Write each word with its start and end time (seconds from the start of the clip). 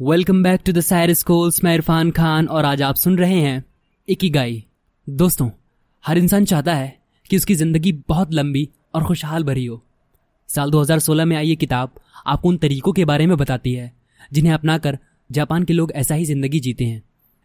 Welcome 0.00 0.42
back 0.42 0.60
to 0.66 0.72
the 0.72 0.80
सायर 0.80 1.12
schools 1.14 1.62
मैं 1.64 1.72
इरफान 1.74 2.10
खान 2.10 2.46
और 2.48 2.64
आज 2.64 2.82
आप 2.82 2.94
सुन 2.94 3.16
रहे 3.18 3.40
हैं 3.40 3.64
इकिगाई 4.08 4.62
दोस्तों, 5.06 5.48
हर 6.04 6.18
इंसान 6.18 6.44
चाहता 6.44 6.74
है 6.74 6.92
कि 7.30 7.36
उसकी 7.36 7.54
ज़िंदगी 7.54 7.92
बहुत 8.08 8.32
लंबी 8.32 8.68
और 8.94 9.04
खुशहाल 9.04 9.44
भरी 9.44 9.64
हो। 9.64 9.80
साल 10.48 10.70
2016 10.70 11.24
में 11.24 11.36
आई 11.36 11.48
ये 11.48 11.56
किताब 11.56 11.94
आपको 12.26 12.48
उन 12.48 12.56
तरीकों 12.56 12.92
के 12.92 13.04
बारे 13.04 13.26
में 13.26 13.36
बताती 13.36 13.72
है, 13.72 13.92
जिन्हें 14.32 14.52
अपनाकर 14.54 14.98
जापान 15.30 15.64
के 15.64 15.72
लोग 15.72 15.92
ऐसा 15.94 16.14
ही 16.14 16.24
ज़िंदगी 16.24 16.60
जीते 16.60 16.84
हैं। 16.84 17.02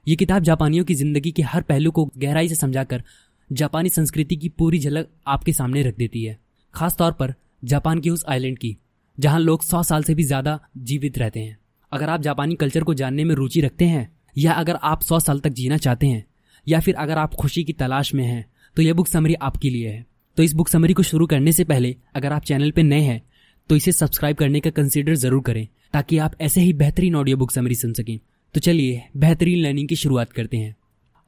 ये 0.07 0.15
किताब 0.15 0.43
जापानियों 0.43 0.85
की 0.85 0.95
ज़िंदगी 0.95 1.31
के 1.31 1.43
हर 1.43 1.61
पहलू 1.63 1.91
को 1.91 2.05
गहराई 2.17 2.49
से 2.49 2.55
समझाकर 2.55 3.03
जापानी 3.49 3.89
संस्कृति 3.89 4.35
की 4.35 4.49
पूरी 4.51 4.79
झलक 4.79 5.09
आपके 5.27 5.53
सामने 5.53 5.83
रख 5.83 5.97
देती 5.97 6.23
है, 6.23 6.37
खासतौर 6.73 7.11
पर 7.13 7.33
जापान 7.65 7.99
की 7.99 8.09
उस 8.09 8.25
आइलैंड 8.29 8.57
की, 8.57 8.75
जहाँ 9.17 9.39
लोग 9.39 9.63
सौ 9.63 9.83
साल 9.83 10.03
से 10.03 10.15
भी 10.15 10.23
ज़्यादा 10.25 10.59
जीवित 10.77 11.17
रहते 11.17 11.39
हैं। 11.39 11.57
अगर 11.93 12.09
आप 12.09 12.21
जापानी 12.21 12.55
कल्चर 12.55 12.83
को 12.83 12.93
जानने 12.93 13.23
में 13.23 13.33
रुचि 13.35 13.61
रखते 13.61 13.85
हैं, 13.85 14.09
या 14.37 14.53
अगर 14.53 14.75
आप 14.83 15.01
सौ 15.01 15.19
साल 15.19 15.39
तक 15.39 15.49
जीना 15.51 15.77
चाहते 15.77 16.07
हैं, 16.07 16.25
या 16.67 16.79
फिर 16.79 16.95
अगर 16.95 17.17
आप 17.17 17.33
खुशी 17.33 17.63
की 17.63 17.73
तलाश 17.73 18.13
में 18.13 18.23
हैं 18.25 18.45
तो 18.77 18.81
यह 18.81 18.93
बुक 18.93 19.07
समरी 19.07 19.33
आपके 19.35 19.69
लिए 19.69 19.89
है। 19.89 20.05
तो 20.37 20.43
इस 20.43 20.53
बुक 20.53 20.69
समरी 20.69 20.93
को 20.93 21.03
शुरू 21.03 21.25
करने 21.27 21.51
से 21.51 21.63
पहले, 21.63 21.95
अगर 22.15 22.33
आप 22.33 22.43
चैनल 22.43 22.71
पर 22.71 22.83
नए 22.83 23.01
हैं 23.01 23.21
तो 23.69 23.75
इसे 23.75 23.91
सब्सक्राइब 23.91 24.37
करने 24.37 24.59
का 24.59 24.69
कंसिडर 24.71 25.15
ज़रूर 25.15 25.41
करें, 25.41 25.67
ताकि 25.93 26.17
आप 26.17 26.35
ऐसे 26.41 26.61
ही 26.61 26.71
बेहतरीन 26.73 27.15
ऑडियो 27.15 27.37
बुक 27.37 27.51
समरी 27.51 27.75
सुन 27.75 27.93
सकें। 27.93 28.19
तो 28.55 28.59
चलिए, 28.59 29.03
बेहतरीन 29.17 29.59
लर्निंग 29.59 29.87
की 29.87 29.95
शुरुआत 29.95 30.31
करते 30.31 30.57
हैं। 30.57 30.75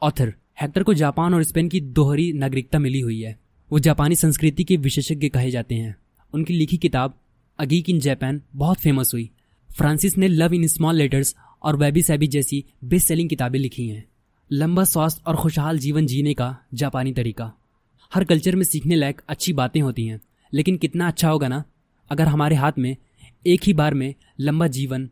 ऑथर 0.02 0.34
हेक्टर 0.61 0.84
को 0.84 0.94
जापान 0.94 1.34
और 1.34 1.44
स्पेन 1.44 1.70
की 1.70 1.80
दोहरी 1.81 2.31
नागरिकता 2.34 2.80
मिली 2.80 3.00
हुई 3.00 3.22
है। 3.22 3.38
वो 3.72 3.80
जापानी 3.80 4.16
संस्कृति 4.16 4.63
के 4.63 4.77
विशेषज्ञ 4.77 5.30
कहे 5.30 5.52
जाते 5.52 5.75
हैं। 5.75 5.95
उनकी 6.34 6.53
लिखी 6.53 6.77
किताब 6.77 7.17
अगीक 7.59 7.89
इन 7.89 8.00
जापान 8.00 8.41
बहुत 8.55 8.80
फ़ेमस 8.80 9.13
हुई। 9.13 9.30
फ्रांसिस 9.75 10.17
ने 10.17 10.27
लव 10.27 10.53
इन 10.53 10.67
स्मॉल 10.67 10.95
लेटर्स 10.95 11.35
और 11.63 11.75
वेबी 11.75 12.02
सैबी 12.02 12.27
जैसी 12.27 12.63
बेस्ट 12.83 13.07
सेलिंग 13.07 13.29
किताबें 13.29 13.59
लिखी 13.59 13.88
हैं। 13.88 14.03
लंबा 14.52 14.83
स्वास्थ्य 14.83 15.23
और 15.27 15.36
खुशहाल 15.36 15.80
जीवन 15.80 16.05
जीने 16.05 16.33
का 16.33 16.55
जापानी 16.73 17.11
तरीका। 17.13 17.52
हर 18.11 18.23
कल्चर 18.23 18.55
में 18.55 18.63
सीखने 18.63 18.95
लायक 18.95 19.22
अच्छी 19.30 19.53
बातें 19.53 19.80
होती 19.81 20.05
हैं, 20.08 20.19
लेकिन 20.53 20.77
कितना 20.77 21.08
अच्छा 21.08 21.30
होगा 21.30 21.47
ना, 21.47 21.63
अगर 22.11 22.27
हमारे 22.27 22.55
हाथ 22.55 22.72
में 22.77 22.95
एक 23.45 23.63
ही 23.63 23.73
बार 23.73 23.94
में 23.94 24.13
लंबा 24.39 24.67
जीवन, 24.67 25.09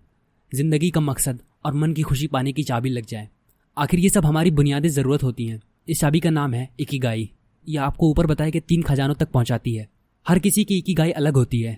ज़िंदगी 0.52 0.90
का 0.92 1.02
मकसद 1.02 1.40
और 1.66 1.74
मन 1.74 1.94
की 1.94 2.02
खुशी 2.02 2.28
पाने 2.28 2.54
की 2.54 2.64
चाबी 2.64 2.90
लग 2.90 3.06
जाए। 3.06 3.30
आखिर 3.78 4.00
ये 4.00 4.10
सब 4.10 4.26
हमारी 4.26 4.52
बुनियादी 4.52 4.90
ज़रूरत 4.90 5.24
होती 5.24 5.46
हैं। 5.46 5.62
इस 5.90 6.00
चाबी 6.00 6.20
का 6.20 6.30
नाम 6.30 6.54
है 6.54 6.70
इकिगाई। 6.80 7.30
ये 7.68 7.78
आपको 7.78 8.10
ऊपर 8.10 8.26
बताए 8.26 8.52
कि 8.52 8.60
तीन 8.60 8.82
खजानों 8.82 9.16
तक 9.16 9.32
पहुंचाती 9.32 9.76
है। 9.76 9.88
हर 10.26 10.40
किसी 10.40 10.64
की 10.64 10.78
इकिगाई 10.78 11.12
अलग 11.12 11.34
होती 11.34 11.62
है, 11.62 11.78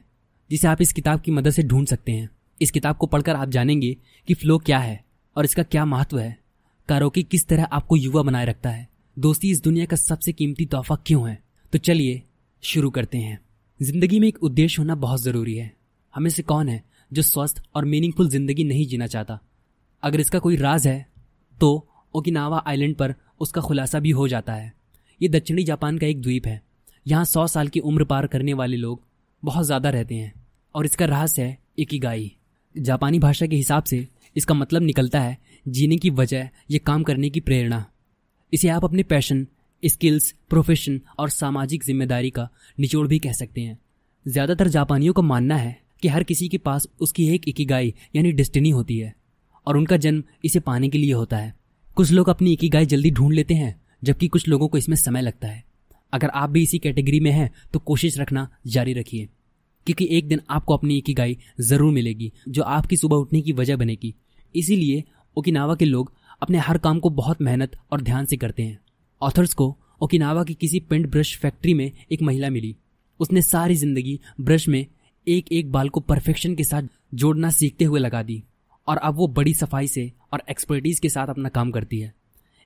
जिसे 0.49 0.67
आप 0.67 0.81
इस 0.81 0.93
किताब 0.93 1.21
की 1.21 1.31
मदद 1.31 1.51
से 1.51 1.63
ढूंढ 1.63 1.87
सकते 1.87 2.11
हैं। 2.11 2.29
इस 2.61 2.71
किताब 2.71 2.97
को 2.97 3.07
पढ़कर 3.07 3.35
आप 3.35 3.49
जानेंगे 3.49 3.95
कि 4.27 4.33
फ्लो 4.33 4.57
क्या 4.59 4.79
है 4.79 5.03
और 5.35 5.45
इसका 5.45 5.63
क्या 5.63 5.85
महत्व 5.85 6.19
है। 6.19 6.37
कारोकी 6.89 7.23
किस 7.23 7.47
तरह 7.47 7.63
आपको 7.65 7.95
युवा 7.95 8.21
बनाए 8.23 8.45
रखता 8.45 8.69
है। 8.69 8.87
दोस्ती 9.17 9.49
इस 9.51 9.61
दुनिया 9.63 9.85
का 9.85 9.95
सबसे 9.95 10.31
कीमती 10.33 10.65
तोहफा 10.65 10.95
क्यों 11.05 11.29
है? 11.29 11.41
तो 11.73 11.77
चलिए 11.79 12.21
शुरू 12.63 12.89
करते 12.89 13.17
हैं। 13.17 13.39
ज़िंदगी 13.79 14.19
में 14.19 14.27
एक 14.27 14.43
उद्देश्य 14.43 14.81
होना 14.81 14.95
बहुत 14.97 15.21
ज़रूरी 15.21 15.55
है। 15.55 15.71
हमें 16.13 16.29
से 16.29 16.43
कौन 16.43 16.69
है 16.69 16.83
जो 17.11 17.21
स्वस्थ 17.21 17.61
और 17.75 17.85
मीनिंगफुल 17.85 18.29
ज़िंदगी 18.29 18.63
नहीं 18.63 18.85
जीना 18.87 19.07
चाहता? 19.07 19.39
अगर 20.03 20.19
इसका 20.19 20.39
कोई 20.39 20.55
राज 20.57 20.87
है 20.87 21.05
तो 21.57 21.87
ओकिनावा 22.13 22.63
आइलैंड 22.67 22.95
पर 22.95 23.13
उसका 23.41 23.61
खुलासा 23.61 23.99
भी 23.99 24.11
हो 24.11 24.27
जाता 24.27 24.53
है। 24.53 24.73
ये 25.21 25.29
दक्षिणी 25.29 25.63
जापान 25.63 25.97
का 25.97 26.07
एक 26.07 26.21
द्वीप 26.21 26.47
है। 26.47 26.61
यहाँ 27.07 27.25
सौ 27.25 27.45
साल 27.47 27.67
की 27.67 27.79
उम्र 27.81 28.03
पार 28.03 28.27
करने 28.27 28.53
वाले 28.53 28.77
लोग 28.77 29.01
बहुत 29.43 29.65
ज़्यादा 29.65 29.89
रहते 29.89 30.15
हैं 30.15 30.33
और 30.75 30.85
इसका 30.85 31.05
रहस्य 31.05 31.41
है 31.41 31.57
इकिगाई। 31.79 32.31
जापानी 32.75 33.19
भाषा 33.19 33.45
के 33.45 33.55
हिसाब 33.55 33.83
से 33.83 34.07
इसका 34.35 34.53
मतलब 34.53 34.81
निकलता 34.81 35.19
है 35.19 35.37
जीने 35.65 35.97
की 35.97 36.09
वजह 36.11 36.49
या 36.71 36.79
काम 36.85 37.03
करने 37.03 37.29
की 37.29 37.39
प्रेरणा। 37.39 37.85
इसे 38.53 38.69
आप 38.69 38.85
अपने 38.85 39.03
पैशन, 39.03 39.45
स्किल्स, 39.83 40.33
प्रोफेशन 40.49 40.99
और 41.19 41.29
सामाजिक 41.29 41.83
ज़िम्मेदारी 41.83 42.29
का 42.29 42.47
निचोड़ 42.77 43.07
भी 43.07 43.19
कह 43.19 43.33
सकते 43.33 43.61
हैं। 43.61 43.77
ज़्यादातर 44.25 44.67
जापानियों 44.67 45.13
का 45.13 45.21
मानना 45.21 45.55
है 45.57 45.77
कि 46.01 46.07
हर 46.07 46.23
किसी 46.23 46.47
के 46.47 46.57
पास 46.57 46.87
उसकी 47.01 47.27
एक 47.35 47.47
इकिगाई 47.47 47.93
यानी 48.15 48.31
डेस्टिनी 48.31 48.69
होती 48.69 48.97
है 48.97 49.13
और 49.67 49.77
उनका 49.77 49.97
जन्म 49.97 50.23
इसे 50.45 50.59
पाने 50.61 50.89
के 50.89 50.97
लिए 50.97 51.13
होता 51.13 51.37
है। 51.37 51.53
कुछ 51.97 52.11
लोग 52.11 52.29
अपनी 52.29 52.53
इकिगाई 52.53 52.85
जल्दी 52.85 53.11
ढूंढ 53.11 53.33
लेते 53.33 53.53
हैं, 53.53 53.79
जबकि 54.03 54.27
कुछ 54.27 54.47
लोगों 54.47 54.67
को 54.67 54.77
इसमें 54.77 54.95
समय 54.97 55.21
लगता 55.21 55.47
है। 55.47 55.63
अगर 56.13 56.29
आप 56.29 56.49
भी 56.49 56.63
इसी 56.63 56.79
कैटेगरी 56.79 57.19
में 57.19 57.31
हैं 57.31 57.49
तो 57.73 57.79
कोशिश 57.81 58.17
रखना 58.17 58.47
जारी 58.67 58.93
रखिए। 58.93 59.27
क्योंकि 59.87 60.07
एक 60.11 60.27
दिन 60.27 60.41
आपको 60.49 60.73
अपनी 60.73 60.97
इकिगाई 60.97 61.37
ज़रूर 61.61 61.91
मिलेगी, 61.93 62.31
जो 62.49 62.63
आपकी 62.63 62.97
सुबह 62.97 63.15
उठने 63.17 63.41
की 63.41 63.53
वजह 63.53 63.77
बनेगी। 63.77 64.13
इसीलिए 64.55 65.03
ओकिनावा 65.37 65.75
के 65.75 65.85
लोग 65.85 66.11
अपने 66.41 66.57
हर 66.59 66.77
काम 66.77 66.99
को 66.99 67.09
बहुत 67.11 67.41
मेहनत 67.41 67.75
और 67.91 68.01
ध्यान 68.01 68.25
से 68.25 68.37
करते 68.37 68.63
हैं। 68.63 68.79
ऑथर्स 69.21 69.53
को 69.53 69.75
ओकिनावा 70.01 70.43
की 70.43 70.53
किसी 70.55 70.79
पेंट 70.81 71.09
ब्रश 71.11 71.37
फैक्ट्री 71.37 71.73
में 71.73 71.91
एक 72.11 72.21
महिला 72.21 72.49
मिली। 72.49 72.75
उसने 73.19 73.41
सारी 73.43 73.75
ज़िंदगी 73.75 74.19
ब्रश 74.41 74.67
में 74.67 74.85
एक 75.27 75.51
एक 75.51 75.71
बाल 75.71 75.89
को 75.89 75.99
परफेक्शन 76.01 76.55
के 76.55 76.63
साथ 76.63 76.83
जोड़ना 77.13 77.49
सीखते 77.51 77.85
हुए 77.85 77.99
लगा 77.99 78.21
दी, 78.23 78.41
और 78.87 78.97
अब 78.97 79.15
वो 79.15 79.27
बड़ी 79.29 79.53
सफ़ाई 79.53 79.87
से 79.87 80.11
और 80.33 80.41
एक्सपर्टीज 80.49 80.99
के 80.99 81.09
साथ 81.09 81.27
अपना 81.27 81.49
काम 81.49 81.71
करती 81.71 81.99
है। 81.99 82.13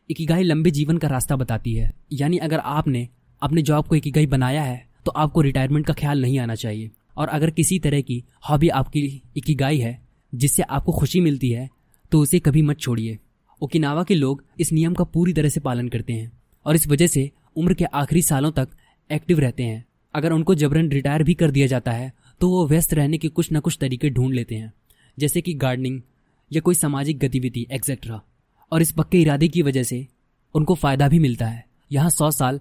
इकिगाई 0.10 0.44
लंबे 0.44 0.72
जीवन 0.72 0.98
का 0.98 1.08
रास्ता 1.08 1.36
बताती 1.36 1.74
है। 1.74 1.92
यानी 2.14 2.38
अगर 2.40 2.60
आपने 2.60 3.08
अपने 3.42 3.62
जॉब 3.62 3.88
को 3.88 3.96
इकिगाई 3.96 4.26
बनाया 4.28 4.64
है 4.64 4.88
तो 5.06 5.12
आपको 5.14 5.42
रिटायरमेंट 5.42 5.86
का 5.86 5.94
ख्याल 5.94 6.22
नहीं 6.22 6.40
आना 6.40 6.56
चाहिए। 6.56 6.90
और 7.20 7.28
अगर 7.30 7.50
किसी 7.52 7.80
तरह 7.80 8.02
की 8.02 8.24
हॉबी 8.50 8.70
आपकी 8.72 9.02
इकिगाई 9.38 9.78
है, 9.80 10.00
जिससे 10.34 10.64
आपको 10.64 10.92
खुशी 10.94 11.22
मिलती 11.22 11.50
है 11.50 11.70
तो 12.12 12.20
उसे 12.20 12.40
कभी 12.42 12.62
मत 12.64 12.80
छोड़िए। 12.80 13.18
ओकिनावा 13.62 14.04
के 14.04 14.16
लोग 14.16 14.44
इस 14.60 14.72
नियम 14.74 14.94
का 14.94 15.04
पूरी 15.06 15.34
तरह 15.34 15.50
से 15.50 15.60
पालन 15.62 15.88
करते 15.90 16.14
हैं 16.14 16.32
और 16.66 16.76
इस 16.76 16.88
वजह 16.88 17.08
से 17.08 17.30
उम्र 17.58 17.74
के 17.74 17.86
आखिरी 17.86 18.22
सालों 18.24 18.52
तक 18.54 18.70
एक्टिव 19.10 19.40
रहते 19.40 19.64
हैं। 19.64 19.86
अगर 20.14 20.34
उनको 20.34 20.56
जबरन 20.56 20.90
रिटायर 20.90 21.24
भी 21.24 21.34
कर 21.36 21.52
दिया 21.52 21.68
जाता 21.68 21.92
है 21.92 22.12
तो 22.42 22.50
वो 22.50 22.66
व्यस्त 22.68 22.94
रहने 22.94 23.18
के 23.18 23.28
कुछ 23.30 23.52
न 23.54 23.60
कुछ 23.60 23.78
तरीके 23.80 24.10
ढूंढ 24.10 24.34
लेते 24.34 24.56
हैं, 24.56 24.72
जैसे 25.18 25.42
कि 25.42 25.54
गार्डनिंग 25.56 26.02
या 26.52 26.62
कोई 26.62 26.76
सामाजिक 26.76 27.20
गतिविधि 27.20 27.66
एक्सेट्रा 27.72 28.22
और 28.72 28.82
इस 28.82 28.92
पक्के 28.92 29.22
इरादे 29.22 29.48
की 29.48 29.62
वजह 29.62 29.84
से 29.84 30.06
उनको 30.56 30.76
फ़ायदा 30.76 31.08
भी 31.08 31.20
मिलता 31.20 31.46
है। 31.46 31.66
यहाँ 31.92 32.10
सौ 32.10 32.30
साल 32.32 32.60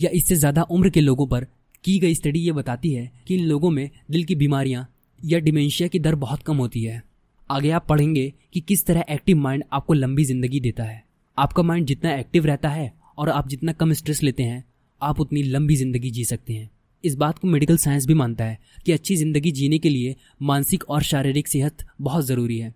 या 0.00 0.10
इससे 0.12 0.34
ज़्यादा 0.36 0.62
उम्र 0.64 0.90
के 0.90 1.00
लोगों 1.00 1.26
पर 1.26 1.46
की 1.84 1.98
गई 1.98 2.14
स्टडी 2.14 2.40
ये 2.40 2.52
बताती 2.52 2.92
है 2.92 3.10
कि 3.26 3.34
इन 3.34 3.44
लोगों 3.44 3.70
में 3.70 3.88
दिल 4.10 4.24
की 4.24 4.34
बीमारियाँ 4.34 4.86
या 5.20 5.38
डिमेंशिया 5.38 5.88
की 5.88 5.98
दर 5.98 6.14
बहुत 6.16 6.42
कम 6.42 6.56
होती 6.56 6.82
है। 6.82 7.02
आगे 7.50 7.70
आप 7.70 7.86
पढ़ेंगे 7.88 8.32
कि 8.52 8.60
किस 8.60 8.84
तरह 8.86 9.04
एक्टिव 9.10 9.36
माइंड 9.36 9.64
आपको 9.72 9.94
लंबी 9.94 10.24
ज़िंदगी 10.24 10.60
देता 10.60 10.84
है। 10.84 11.02
आपका 11.38 11.62
माइंड 11.62 11.86
जितना 11.86 12.14
एक्टिव 12.14 12.46
रहता 12.46 12.68
है 12.68 12.92
और 13.18 13.28
आप 13.28 13.48
जितना 13.48 13.72
कम 13.72 13.92
स्ट्रेस 13.92 14.22
लेते 14.22 14.42
हैं, 14.42 14.64
आप 15.02 15.20
उतनी 15.20 15.42
लंबी 15.42 15.76
ज़िंदगी 15.76 16.10
जी 16.10 16.24
सकते 16.24 16.52
हैं। 16.52 16.70
इस 17.04 17.14
बात 17.14 17.38
को 17.38 17.48
मेडिकल 17.48 17.76
साइंस 17.76 18.06
भी 18.06 18.14
मानता 18.14 18.44
है 18.44 18.58
कि 18.86 18.92
अच्छी 18.92 19.16
ज़िंदगी 19.16 19.50
जीने 19.52 19.78
के 19.78 19.88
लिए 19.88 20.14
मानसिक 20.42 20.84
और 20.84 21.02
शारीरिक 21.02 21.48
सेहत 21.48 21.84
बहुत 22.00 22.24
ज़रूरी 22.24 22.58
है। 22.58 22.74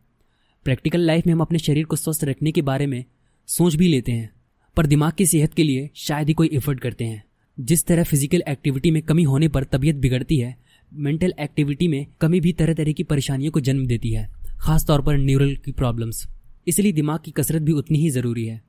प्रैक्टिकल 0.67 1.01
लाइफ 1.01 1.27
में 1.27 1.33
हम 1.35 1.41
अपने 1.41 1.59
शरीर 1.59 1.85
को 1.85 1.97
स्वस्थ 1.97 2.25
रखने 2.25 2.53
के 2.53 2.63
बारे 2.63 2.87
में 2.87 3.05
सोच 3.49 3.75
भी 3.75 3.89
लेते 3.89 4.13
हैं, 4.13 4.31
पर 4.77 4.87
दिमाग 4.87 5.13
की 5.13 5.27
सेहत 5.27 5.55
के 5.55 5.65
लिए 5.65 5.89
शायद 5.97 6.29
ही 6.29 6.35
कोई 6.35 6.51
एफर्ट 6.53 6.81
करते 6.81 7.05
हैं। 7.05 7.23
जिस 7.59 7.85
तरह 7.87 8.05
फ़िज़िकल 8.05 8.43
एक्टिविटी 8.49 8.91
में 8.91 9.01
कमी 9.03 9.23
होने 9.23 9.47
पर 9.49 9.65
तबीयत 9.65 9.97
बिगड़ती 9.97 10.37
है 10.39 10.55
मेंटल 10.93 11.33
एक्टिविटी 11.41 11.89
में 11.89 12.07
कमी 12.21 12.41
भी 12.41 12.53
तरह 12.53 12.75
तरह 12.75 12.93
की 12.93 13.03
परेशानियों 13.05 13.53
को 13.53 13.61
जन्म 13.61 13.87
देती 13.87 14.13
है, 14.13 14.29
खासतौर 14.61 15.03
पर 15.03 15.17
न्यूरल 15.19 15.55
की 15.65 15.73
प्रॉब्लम्स 15.73 16.27
इसलिए 16.67 16.93
दिमाग 16.93 17.21
की 17.25 17.31
कसरत 17.31 17.63
भी 17.63 17.73
उतनी 17.73 17.99
ही 17.99 18.11
ज़रूरी 18.11 18.45
है. 18.47 18.61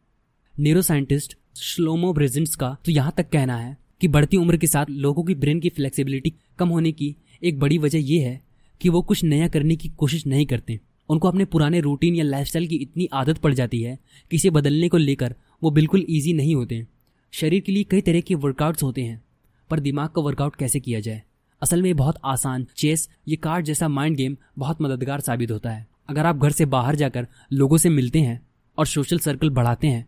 न्यूरो 0.55 0.81
साइंटिस्ट 0.81 1.38
श्लोमो 1.57 2.13
ब्रेजेंट्स 2.13 2.55
का 2.55 2.75
तो 2.85 2.91
यहाँ 2.91 3.13
तक 3.17 3.29
कहना 3.29 3.57
है 3.57 3.77
कि 4.01 4.07
बढ़ती 4.07 4.38
उम्र 4.38 4.57
के 4.57 4.67
साथ 4.67 4.89
लोगों 4.89 5.23
की 5.23 5.35
ब्रेन 5.35 5.59
की 5.59 5.69
फ्लेक्सिबिलिटी 5.69 6.33
कम 6.59 6.69
होने 6.69 6.91
की 6.91 7.16
एक 7.44 7.59
बड़ी 7.59 7.77
वजह 7.77 8.00
यह 8.06 8.27
है 8.27 8.41
कि 8.81 8.89
वो 8.89 9.01
कुछ 9.01 9.23
नया 9.23 9.47
करने 9.47 9.75
की 9.75 9.89
कोशिश 9.89 10.25
नहीं 10.27 10.45
करते. 10.45 10.79
उनको 11.09 11.27
अपने 11.27 11.45
पुराने 11.45 11.79
रूटीन 11.81 12.16
या 12.16 12.23
लाइफस्टाइल 12.23 12.67
की 12.67 12.75
इतनी 12.77 13.09
आदत 13.13 13.38
पड़ 13.38 13.53
जाती 13.53 13.81
है 13.81 13.97
कि 14.31 14.35
इसे 14.35 14.50
बदलने 14.51 14.89
को 14.89 14.97
लेकर 14.97 15.35
वो 15.62 15.71
बिल्कुल 15.71 16.06
ईजी 16.09 16.33
नहीं 16.33 16.56
होते. 16.56 16.85
शरीर 17.34 17.62
के 17.62 17.72
लिए 17.72 17.84
कई 17.84 18.02
तरह 18.02 18.22
के 18.22 18.36
वर्कआउट्स 18.36 18.84
होते 18.84 19.02
हैं, 19.02 19.22
पर 19.70 19.80
दिमाग 19.80 20.10
का 20.10 20.22
वर्कआउट 20.22 20.56
कैसे 20.56 20.80
किया 20.80 21.00
जाए? 21.00 21.22
असल 21.62 21.81
में 21.81 21.96
बहुत 21.96 22.20
आसान 22.26 22.66
चेस 22.78 23.10
ये 23.28 23.36
कार्ड 23.36 23.66
जैसा 23.66 23.88
माइंड 23.88 24.16
गेम 24.18 24.38
बहुत 24.58 24.81
मददगार 24.81 25.20
साबित 25.20 25.52
होता 25.52 25.70
है। 25.70 25.88
अगर 26.10 26.26
आप 26.26 26.38
घर 26.38 26.52
से 26.52 26.66
बाहर 26.68 26.96
जाकर 26.96 27.28
लोगों 27.54 27.78
से 27.78 27.90
मिलते 27.90 28.20
हैं 28.20 28.42
और 28.78 28.86
सोशल 28.88 29.20
सर्कल 29.20 29.50
बढ़ाते 29.50 29.88
हैं 29.88 30.06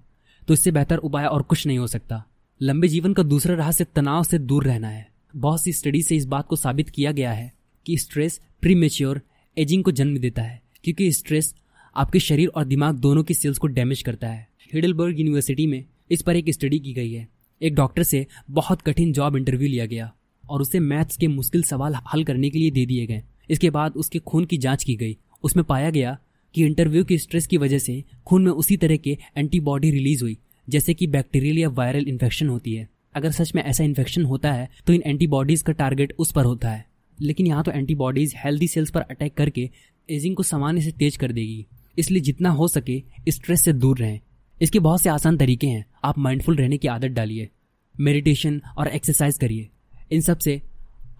तो 0.48 0.54
इससे 0.54 0.72
बेहतर 0.72 0.98
उपाय 1.00 1.26
और 1.26 1.42
कुछ 1.42 1.66
नहीं 1.68 1.78
हो 1.78 1.88
सकता। 1.88 2.24
लंबे 2.62 2.88
जीवन 2.88 3.14
का 3.14 3.24
दूसरा 3.24 3.56
राह 3.56 3.72
तनाव 3.96 4.24
से 4.24 4.40
दूर 4.40 4.66
रहना 4.66 4.90
है। 4.90 5.08
बहुत 5.36 5.62
सी 5.62 5.74
स्टडी 5.74 6.02
से 6.02 6.16
इस 6.16 6.26
बात 6.26 6.48
को 6.48 6.56
साबित 6.56 6.90
किया 6.90 7.12
गया 7.12 7.32
है 7.32 7.52
कि 7.86 7.98
स्ट्रेस 7.98 8.40
प्रीमेच्योर 8.62 9.22
एजिंग 9.58 9.84
को 9.84 9.92
जन्म 9.92 10.18
देता 10.18 10.42
है, 10.42 10.62
क्योंकि 10.84 11.12
स्ट्रेस 11.12 11.54
आपके 11.96 12.20
शरीर 12.20 12.48
और 12.48 12.66
दिमाग 12.66 12.96
दोनों 12.98 13.24
की 13.24 13.34
सेल्स 13.34 13.58
को 13.58 13.68
डैमेज 13.68 14.02
करता 14.02 14.28
है। 14.28 14.48
हिडलबर्ग 14.74 15.20
यूनिवर्सिटी 15.20 15.68
में 15.68 15.84
इस 16.12 16.22
पर 16.22 16.36
एक 16.36 16.50
स्टडी 16.50 16.80
की 16.80 16.94
गई 16.94 17.12
है। 17.12 17.28
एक 17.62 17.76
डॉक्टर 17.76 18.04
से 18.04 18.26
बहुत 18.50 18.82
कठिन 18.82 19.12
जॉब 19.14 19.36
इंटरव्यू 19.38 19.70
लिया 19.70 19.86
गया 19.86 20.12
और 20.44 20.62
उसे 20.62 20.80
मैथ्स 20.80 21.18
के 21.18 21.28
मुश्किल 21.28 21.64
सवाल 21.64 21.96
हल 22.14 22.24
करने 22.24 22.50
के 22.50 22.60
लिए 22.60 22.72
दे 22.72 22.86
दिए 22.86 23.06
गए। 23.06 23.22
इसके 23.50 23.70
बाद 23.70 23.94
उसके 23.94 24.20
खून 24.20 24.46
की 24.46 24.58
जाँच 24.58 24.84
की 24.84 24.96
गई। 24.96 25.18
उसमें 25.44 25.64
पाया 25.66 25.90
गया 25.90 26.18
कि 26.56 26.66
इंटरव्यू 26.66 27.04
की 27.04 27.18
स्ट्रेस 27.18 27.48
की 27.48 27.58
वजह 27.58 27.80
से 27.80 28.04
खून 28.28 28.44
में 28.44 28.52
उसी 28.52 28.78
तरह 28.78 28.98
के 28.98 29.18
एंटीबॉडी 29.38 29.92
रिलीज़ 29.92 30.24
हुई, 30.24 30.38
जैसे 30.68 30.94
कि 30.94 31.08
बैक्टीरियल 31.08 31.60
या 31.60 31.70
वायरल 31.70 32.08
इन्फेक्शन 32.08 32.50
होती 32.50 32.74
है। 32.74 32.88
अगर 33.16 33.32
सच 33.32 33.54
में 33.56 33.62
ऐसा 33.64 33.84
इन्फेक्शन 33.84 34.26
होता 34.26 34.52
है 34.52 34.70
तो 34.88 34.94
इन 34.94 35.02
एंटीबॉडीज 35.06 35.62
का 35.62 35.74
टारगेट 35.74 36.14
उस 36.20 36.32
पर 36.32 36.46
होता 36.46 36.70
है। 36.70 36.86
लेकिन 37.18 37.48
यहाँ 37.48 37.64
तो 37.64 37.72
एंटीबॉडीज 37.72 38.34
हेल्दी 38.38 38.68
सेल्स 38.68 38.92
पर 38.92 39.02
अटैक 39.02 39.34
करके 39.34 39.70
एजिंग 40.10 40.36
को 40.36 40.44
सामान्य 40.44 40.82
से 40.82 40.92
तेज 40.92 41.18
कर 41.18 41.32
देगी। 41.32 41.66
इसलिए 41.98 42.22
जितना 42.22 42.50
हो 42.50 42.68
सके 42.68 43.02
स्ट्रेस 43.30 43.62
से 43.62 43.74
दूर 43.74 43.98
रहें। 43.98 44.20
इसके 44.62 44.80
बहुत 44.80 45.02
से 45.02 45.10
आसान 45.10 45.38
तरीके 45.38 45.68
हैं। 45.68 45.86
आप 46.04 46.18
माइंडफुल 46.18 46.56
रहने 46.56 46.78
की 46.78 46.88
आदत 46.88 47.12
डालिए 47.12 47.50
मेडिटेशन 47.96 48.62
और 48.78 48.88
एक्सरसाइज 48.88 49.38
करिए। 49.38 49.70
इन 50.12 50.22
सबसे 50.22 50.62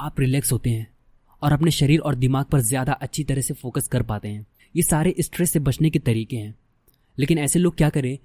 आप 0.02 0.20
रिलैक्स 0.20 0.52
होते 0.52 0.70
हैं 0.70 0.88
और 1.42 1.52
अपने 1.52 1.72
शरीर 1.72 2.00
और 2.00 2.16
दिमाग 2.16 2.46
पर 2.46 2.60
ज़्यादा 2.62 2.94
अच्छी 2.94 3.24
तरह 3.24 3.42
से 3.42 3.54
फोकस 3.54 3.88
कर 3.88 4.04
पाते 4.04 4.28
हैं। 4.28 4.46
ये 4.76 4.84
सारे 4.84 5.16
स्ट्रेस 5.20 5.52
से 5.52 5.60
बचने 5.60 5.90
के 5.90 6.00
तरीके 6.00 6.38
हैं। 6.38 6.54
लेकिन 7.18 7.38
ऐसे 7.38 7.60
लोग 7.60 7.76
क्या 7.78 7.90
करें, 7.90 8.18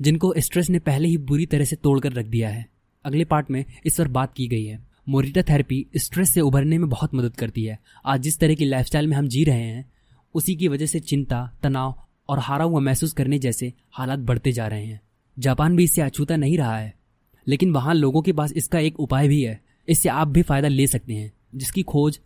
जिनको 0.00 0.34
स्ट्रेस 0.38 0.70
ने 0.70 0.78
पहले 0.78 1.08
ही 1.08 1.16
बुरी 1.18 1.46
तरह 1.46 1.64
से 1.64 1.76
तोड़कर 1.76 2.12
रख 2.12 2.26
दिया 2.26 2.48
है? 2.48 2.66
अगले 3.04 3.24
पार्ट 3.24 3.50
में 3.50 3.64
इस 3.86 3.98
पर 3.98 4.08
बात 4.08 4.34
की 4.34 4.46
गई 4.48 4.64
है। 4.64 4.78
मोरिटा 5.08 5.42
थेरेपी 5.42 5.86
स्ट्रेस 5.96 6.30
से 6.30 6.40
उभरने 6.40 6.78
में 6.78 6.88
बहुत 6.88 7.14
मदद 7.14 7.36
करती 7.36 7.64
है। 7.64 7.78
आज 8.06 8.20
जिस 8.20 8.38
तरह 8.38 8.54
की 8.54 8.64
लाइफस्टाइल 8.64 9.06
में 9.06 9.16
हम 9.16 9.28
जी 9.28 9.44
रहे 9.44 9.62
हैं, 9.62 9.90
उसी 10.34 10.54
की 10.56 10.68
वजह 10.68 10.86
से 10.86 11.00
चिंता, 11.00 11.58
तनाव 11.62 11.94
और 12.30 12.38
हारा 12.38 12.64
हुआ 12.64 12.80
महसूस 12.80 13.12
करने 13.12 13.38
जैसे 13.38 13.72
हालात 13.92 14.18
बढ़ते 14.20 14.52
जा 14.52 14.66
रहे 14.66 14.84
हैं। 14.84 15.00
जापान 15.36 15.76
भी 15.76 15.84
इससे 15.84 16.02
अछूता 16.02 16.36
नहीं 16.36 16.56
रहा 16.58 16.76
है, 16.76 16.94
लेकिन 17.46 17.72
वहाँ 17.72 17.94
लोगों 17.94 18.22
के 18.22 18.32
पास 18.32 18.52
इसका 18.54 18.78
एक 18.80 19.00
उपाय 19.00 19.28
भी 19.28 19.42
है। 19.42 19.60
इससे 19.88 20.08
आप 20.08 20.28
भी 20.28 20.42
फ़ायदा 20.42 20.68
ले 20.68 20.86
सकते 20.86 21.14
हैं, 21.14 21.32
जिसकी 21.54 21.82
खोज 21.84 22.18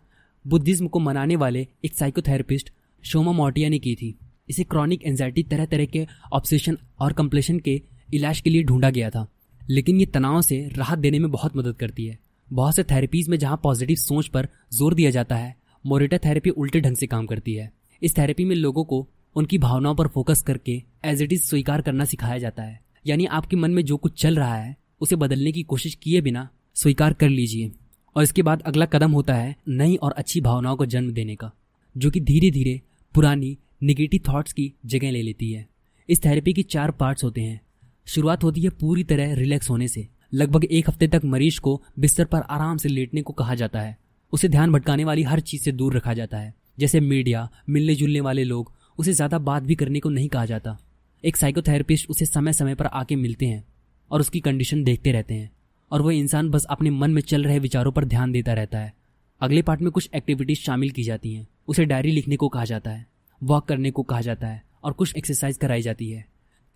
बुद्धिज्म 0.45 0.87
को 0.87 0.99
मनाने 1.01 1.37
वाले 1.37 1.67
एक 1.85 1.95
साइकोथेरेपिस्ट 1.95 2.71
शोमा 3.03 3.33
मोटिया 3.33 3.69
ने 3.69 3.79
की 3.79 3.95
थी। 3.95 4.15
इसे 4.49 4.65
क्रॉनिक 4.65 5.03
एंजाइटी 5.03 5.43
तरह 5.43 5.67
तरह 5.67 5.85
के 5.87 6.07
ऑब्सेशन 6.33 6.79
और 7.00 7.12
कंप्लेशन 7.12 7.59
के 7.59 7.81
इलाज 8.15 8.41
के 8.41 8.50
लिए 8.50 8.62
ढूंढा 8.62 8.91
गया 8.91 9.11
था, 9.11 9.27
लेकिन 9.61 10.00
ये 10.00 10.07
तनाव 10.07 10.41
से 10.43 10.59
राहत 10.77 10.99
देने 10.99 11.19
में 11.19 11.31
बहुत 11.31 11.57
मदद 11.57 11.77
करती 11.77 12.07
है। 12.07 12.19
बहुत 12.49 12.77
से 12.77 12.83
थेरेपीज 12.85 13.29
में 13.29 13.39
जहाँ 13.39 13.61
पॉजिटिव 13.62 13.97
सोच 13.97 14.27
पर 14.29 14.49
ज़ोर 14.73 14.95
दिया 14.95 15.11
जाता 15.11 15.37
है, 15.37 15.55
मोरिटा 15.85 16.19
थेरेपी 16.19 16.50
उल्टे 16.50 16.81
ढंग 16.81 16.97
से 16.97 17.07
काम 17.07 17.27
करती 17.27 17.55
है। 17.55 17.71
इस 18.03 18.17
थेरेपी 18.19 18.45
में 18.45 18.55
लोगों 18.57 18.85
को 18.85 19.07
उनकी 19.37 19.59
भावनाओं 19.59 19.95
पर 19.95 20.09
फोकस 20.09 20.43
करके 20.43 20.83
एज 21.05 21.23
इट 21.23 21.33
इज़ 21.33 21.43
स्वीकार 21.43 21.83
करना 21.83 22.05
सिखाया 22.05 22.39
जाता 22.39 22.63
है। 22.63 22.81
यानी 23.07 23.25
आपके 23.27 23.57
मन 23.57 23.71
में 23.71 23.85
जो 23.85 23.97
कुछ 23.97 24.21
चल 24.23 24.37
रहा 24.37 24.57
है, 24.57 24.77
उसे 25.01 25.17
बदलने 25.17 25.53
की 25.53 25.63
कोशिश 25.63 25.95
किए 25.95 26.21
बिना 26.21 26.49
स्वीकार 26.75 27.13
कर 27.13 27.29
लीजिए। 27.29 27.73
और 28.17 28.23
इसके 28.23 28.43
बाद 28.43 28.63
अगला 28.63 28.87
कदम 28.87 29.13
होता 29.13 29.35
है 29.35 29.57
नई 29.69 29.97
और 29.97 30.13
अच्छी 30.13 30.41
भावनाओं 30.41 30.77
को 30.77 30.87
जन्म 30.87 31.13
देने 31.13 31.37
का, 31.37 31.53
जो 31.97 32.11
कि 32.11 32.21
धीरे 32.21 32.51
धीरे 32.51 32.81
पुरानी 33.15 33.59
निगेटिव 33.83 34.21
थॉट्स 34.29 34.53
की 34.53 34.73
जगह 34.87 35.11
ले 35.11 35.23
लेती 35.23 35.53
है। 35.53 35.69
इस 36.09 36.25
थेरेपी 36.25 36.53
की 36.53 36.63
चार 36.63 36.91
पार्ट्स 36.91 37.25
होते 37.25 37.41
हैं। 37.41 37.61
शुरुआत 38.07 38.45
होती 38.45 38.61
है 38.61 38.69
पूरी 38.71 39.05
तरह 39.05 39.35
रिलैक्स 39.35 39.71
होने 39.71 39.89
से। 39.89 40.09
लगभग 40.35 40.65
एक 40.65 40.89
हफ़्ते 40.89 41.09
तक 41.09 41.21
मरीज़ 41.25 41.61
को 41.61 41.83
बिस्तर 41.99 42.25
पर 42.25 42.41
आराम 42.41 42.77
से 42.77 42.89
लेटने 42.89 43.23
को 43.23 43.33
कहा 43.33 43.55
जाता 43.55 43.81
है। 43.81 43.99
उसे 44.33 44.49
ध्यान 44.49 44.73
भटकाने 44.73 45.05
वाली 45.05 45.23
हर 45.23 45.41
चीज़ 45.41 45.63
से 45.63 45.73
दूर 45.73 45.97
रखा 45.97 46.15
जाता 46.15 46.39
है। 46.39 46.55
जैसे 46.79 47.01
मीडिया 47.01 47.51
मिलने 47.69 47.95
जुलने 47.95 48.21
वाले 48.21 48.45
लोग 48.45 48.73
उसे 48.99 49.12
ज़्यादा 49.12 49.38
बात 49.41 49.62
भी 49.62 49.75
करने 49.75 50.00
को 50.00 50.11
नहीं 50.11 50.29
कहा 50.29 50.44
जाता। 50.46 50.76
एक 51.25 51.37
साइकोथेरेपिस्ट 51.37 52.11
उसे 52.11 52.26
समय 52.26 52.52
समय 52.52 52.75
पर 52.75 52.87
आके 52.87 53.17
मिलते 53.17 53.46
हैं 53.46 53.64
और 54.11 54.20
उसकी 54.20 54.41
कंडीशन 54.41 54.85
देखते 54.85 55.12
रहते 55.12 55.35
हैं 55.35 55.50
और 55.91 56.02
वह 56.02 56.14
इंसान 56.14 56.50
बस 56.50 56.64
अपने 56.64 56.91
मन 56.91 57.11
में 57.11 57.23
चल 57.23 57.44
रहे 57.44 57.58
विचारों 57.58 57.93
पर 57.93 58.05
ध्यान 58.05 58.32
देता 58.32 58.52
रहता 58.52 58.79
है। 58.79 58.93
अगले 59.41 59.62
पार्ट 59.62 59.81
में 59.81 59.91
कुछ 59.91 60.08
एक्टिविटीज़ 60.14 60.58
शामिल 60.58 60.91
की 60.91 61.02
जाती 61.02 61.35
हैं। 61.35 61.46
उसे 61.69 61.85
डायरी 61.85 62.11
लिखने 62.11 62.37
को 62.37 62.49
कहा 62.49 62.64
जाता 62.64 62.91
है 62.91 63.06
वॉक 63.43 63.67
करने 63.69 63.91
को 63.91 64.02
कहा 64.02 64.20
जाता 64.20 64.46
है 64.46 64.62
और 64.85 64.93
कुछ 64.93 65.17
एक्सरसाइज 65.17 65.56
कराई 65.56 65.82
जाती 65.82 66.11
है। 66.11 66.25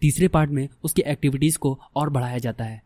तीसरे 0.03 0.29
पार्ट 0.29 0.51
में 0.51 0.69
उसकी 0.85 1.03
एक्टिविटीज़ 1.03 1.59
को 1.59 1.79
और 1.97 2.11
बढ़ाया 2.11 2.39
जाता 2.39 2.65
है। 2.65 2.83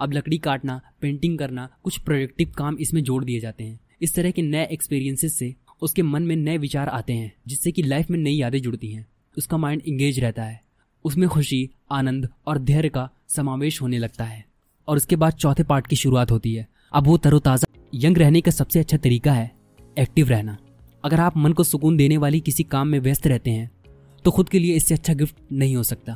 अब 0.00 0.12
लकड़ी 0.12 0.38
काटना 0.38 0.80
पेंटिंग 1.00 1.38
करना, 1.38 1.68
कुछ 1.82 1.98
प्रोडक्टिव 1.98 2.52
काम 2.58 2.76
इसमें 2.80 3.02
जोड़ 3.02 3.24
दिए 3.24 3.40
जाते 3.40 3.64
हैं। 3.64 3.78
इस 4.02 4.14
तरह 4.14 4.30
के 4.30 4.42
नए 4.42 4.66
एक्सपीरियंसेस 4.66 5.38
से 5.38 5.54
उसके 5.82 6.02
मन 6.02 6.22
में 6.22 6.34
नए 6.36 6.58
विचार 6.58 6.88
आते 6.88 7.12
हैं, 7.12 7.32
जिससे 7.46 7.72
कि 7.72 7.82
लाइफ 7.82 8.10
में 8.10 8.18
नई 8.18 8.34
यादें 8.34 8.60
जुड़ती 8.62 8.92
हैं। 8.92 9.06
उसका 9.36 9.56
माइंड 9.56 9.82
इंगेज 9.82 10.18
रहता 10.20 10.44
है। 10.44 10.60
उसमें 11.04 11.28
खुशी, 11.28 11.68
आनंद 11.90 12.28
और 12.46 12.58
धैर्य 12.58 12.88
का 12.88 13.08
समावेश 13.28 13.80
होने 13.82 13.98
लगता 13.98 14.24
है। 14.24 14.44
और 14.88 14.96
उसके 14.96 15.16
बाद 15.16 15.32
चौथे 15.32 15.62
पार्ट 15.62 15.86
की 15.86 15.96
शुरुआत 15.96 16.30
होती 16.30 16.54
है। 16.54 16.66
अब 16.92 17.06
वो 17.06 17.16
तरोताज़ा, 17.16 17.66
यंग 17.94 18.18
रहने 18.18 18.40
का 18.40 18.50
सबसे 18.50 18.80
अच्छा 18.80 18.96
तरीका 18.96 19.32
है 19.32 19.50
एक्टिव 19.96 20.28
रहना। 20.28 20.56
अगर 21.04 21.20
आप 21.20 21.36
मन 21.36 21.52
को 21.52 21.64
सुकून 21.64 21.96
देने 21.96 22.16
वाली 22.16 22.40
किसी 22.40 22.62
काम 22.62 22.88
में 22.88 22.98
व्यस्त 23.00 23.26
रहते 23.26 23.50
हैं 23.50 23.70
तो 24.24 24.30
खुद 24.30 24.48
के 24.48 24.58
लिए 24.58 24.74
इससे 24.76 24.94
अच्छा 24.94 25.14
गिफ्ट 25.14 25.36
नहीं 25.52 25.76
हो 25.76 25.82
सकता। 25.82 26.12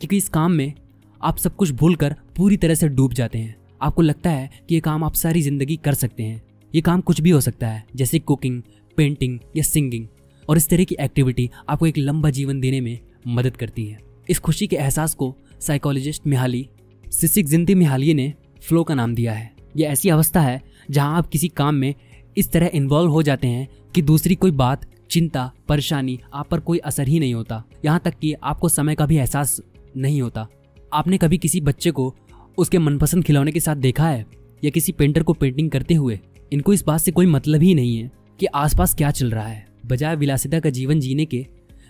क्योंकि 0.00 0.16
इस 0.16 0.28
काम 0.28 0.52
में 0.52 0.72
आप 1.20 1.38
सब 1.38 1.56
कुछ 1.56 1.70
भूलकर 1.70 2.14
पूरी 2.36 2.56
तरह 2.56 2.74
से 2.74 2.88
डूब 2.88 3.12
जाते 3.12 3.38
हैं। 3.38 3.56
आपको 3.82 4.02
लगता 4.02 4.30
है 4.30 4.50
कि 4.68 4.74
ये 4.74 4.80
काम 4.80 5.04
आप 5.04 5.14
सारी 5.14 5.42
ज़िंदगी 5.42 5.76
कर 5.76 5.94
सकते 5.94 6.22
हैं। 6.22 6.42
ये 6.72 6.80
काम 6.80 7.00
कुछ 7.00 7.20
भी 7.20 7.30
हो 7.30 7.40
सकता 7.40 7.68
है, 7.68 7.84
जैसे 7.96 8.18
कुकिंग 8.18 8.62
पेंटिंग 8.98 9.38
या 9.56 9.62
सिंगिंग 9.62 10.06
और 10.48 10.56
इस 10.56 10.68
तरह 10.68 10.84
की 10.84 10.96
एक्टिविटी 11.00 11.50
आपको 11.68 11.86
एक 11.86 11.98
लंबा 11.98 12.30
जीवन 12.30 12.60
देने 12.60 12.80
में 12.80 12.98
मदद 13.26 13.56
करती 13.56 13.86
है। 13.86 13.98
इस 14.28 14.38
खुशी 14.38 14.66
के 14.66 14.76
एहसास 14.76 15.14
को 15.14 15.34
साइकोलॉजिस्ट 15.60 16.26
मिहाली, 16.26 16.68
सिसिक 17.10 17.46
जिंदी 17.46 17.74
मिहालिए 17.74 18.14
ने 18.14 18.32
फ्लो 18.62 18.82
का 18.84 18.94
नाम 18.94 19.14
दिया 19.14 19.32
है। 19.32 19.50
यह 19.76 19.88
ऐसी 19.88 20.08
अवस्था 20.08 20.40
है 20.40 20.62
जहाँ 20.90 21.16
आप 21.18 21.28
किसी 21.28 21.48
काम 21.48 21.74
में 21.74 21.94
इस 22.36 22.50
तरह 22.52 22.70
इन्वॉल्व 22.74 23.10
हो 23.10 23.22
जाते 23.22 23.46
हैं 23.46 23.68
कि 23.94 24.02
दूसरी 24.02 24.34
कोई 24.34 24.50
बात, 24.50 24.86
चिंता, 25.10 25.52
परेशानी 25.68 26.18
आप 26.34 26.48
पर 26.48 26.60
कोई 26.60 26.78
असर 26.78 27.08
ही 27.08 27.20
नहीं 27.20 27.34
होता। 27.34 27.64
यहाँ 27.84 28.00
तक 28.04 28.18
कि 28.18 28.32
आपको 28.32 28.68
समय 28.68 28.94
का 28.94 29.06
भी 29.06 29.16
एहसास 29.16 29.60
नहीं 29.96 30.22
होता। 30.22 30.48
आपने 30.92 31.18
कभी 31.18 31.38
किसी 31.38 31.60
बच्चे 31.60 31.90
को 31.90 32.14
उसके 32.58 32.78
मनपसंद 32.78 33.24
खिलौने 33.24 33.52
के 33.52 33.60
साथ 33.60 33.76
देखा 33.76 34.08
है 34.08 34.26
या 34.64 34.70
किसी 34.70 34.92
पेंटर 34.92 35.22
को 35.22 35.32
पेंटिंग 35.32 35.70
करते 35.70 35.94
हुए? 35.94 36.20
इनको 36.52 36.72
इस 36.72 36.84
बात 36.84 37.00
से 37.00 37.12
कोई 37.12 37.26
मतलब 37.26 37.62
ही 37.62 37.74
नहीं 37.74 37.96
है। 37.96 38.10
कि 38.38 38.46
आसपास 38.46 38.94
क्या 38.94 39.10
चल 39.10 39.30
रहा 39.30 39.46
है। 39.46 39.66
बजाय 39.86 40.16
विलासिता 40.16 40.60
का 40.60 40.70
जीवन 40.70 41.00
जीने 41.00 41.24
के, 41.24 41.46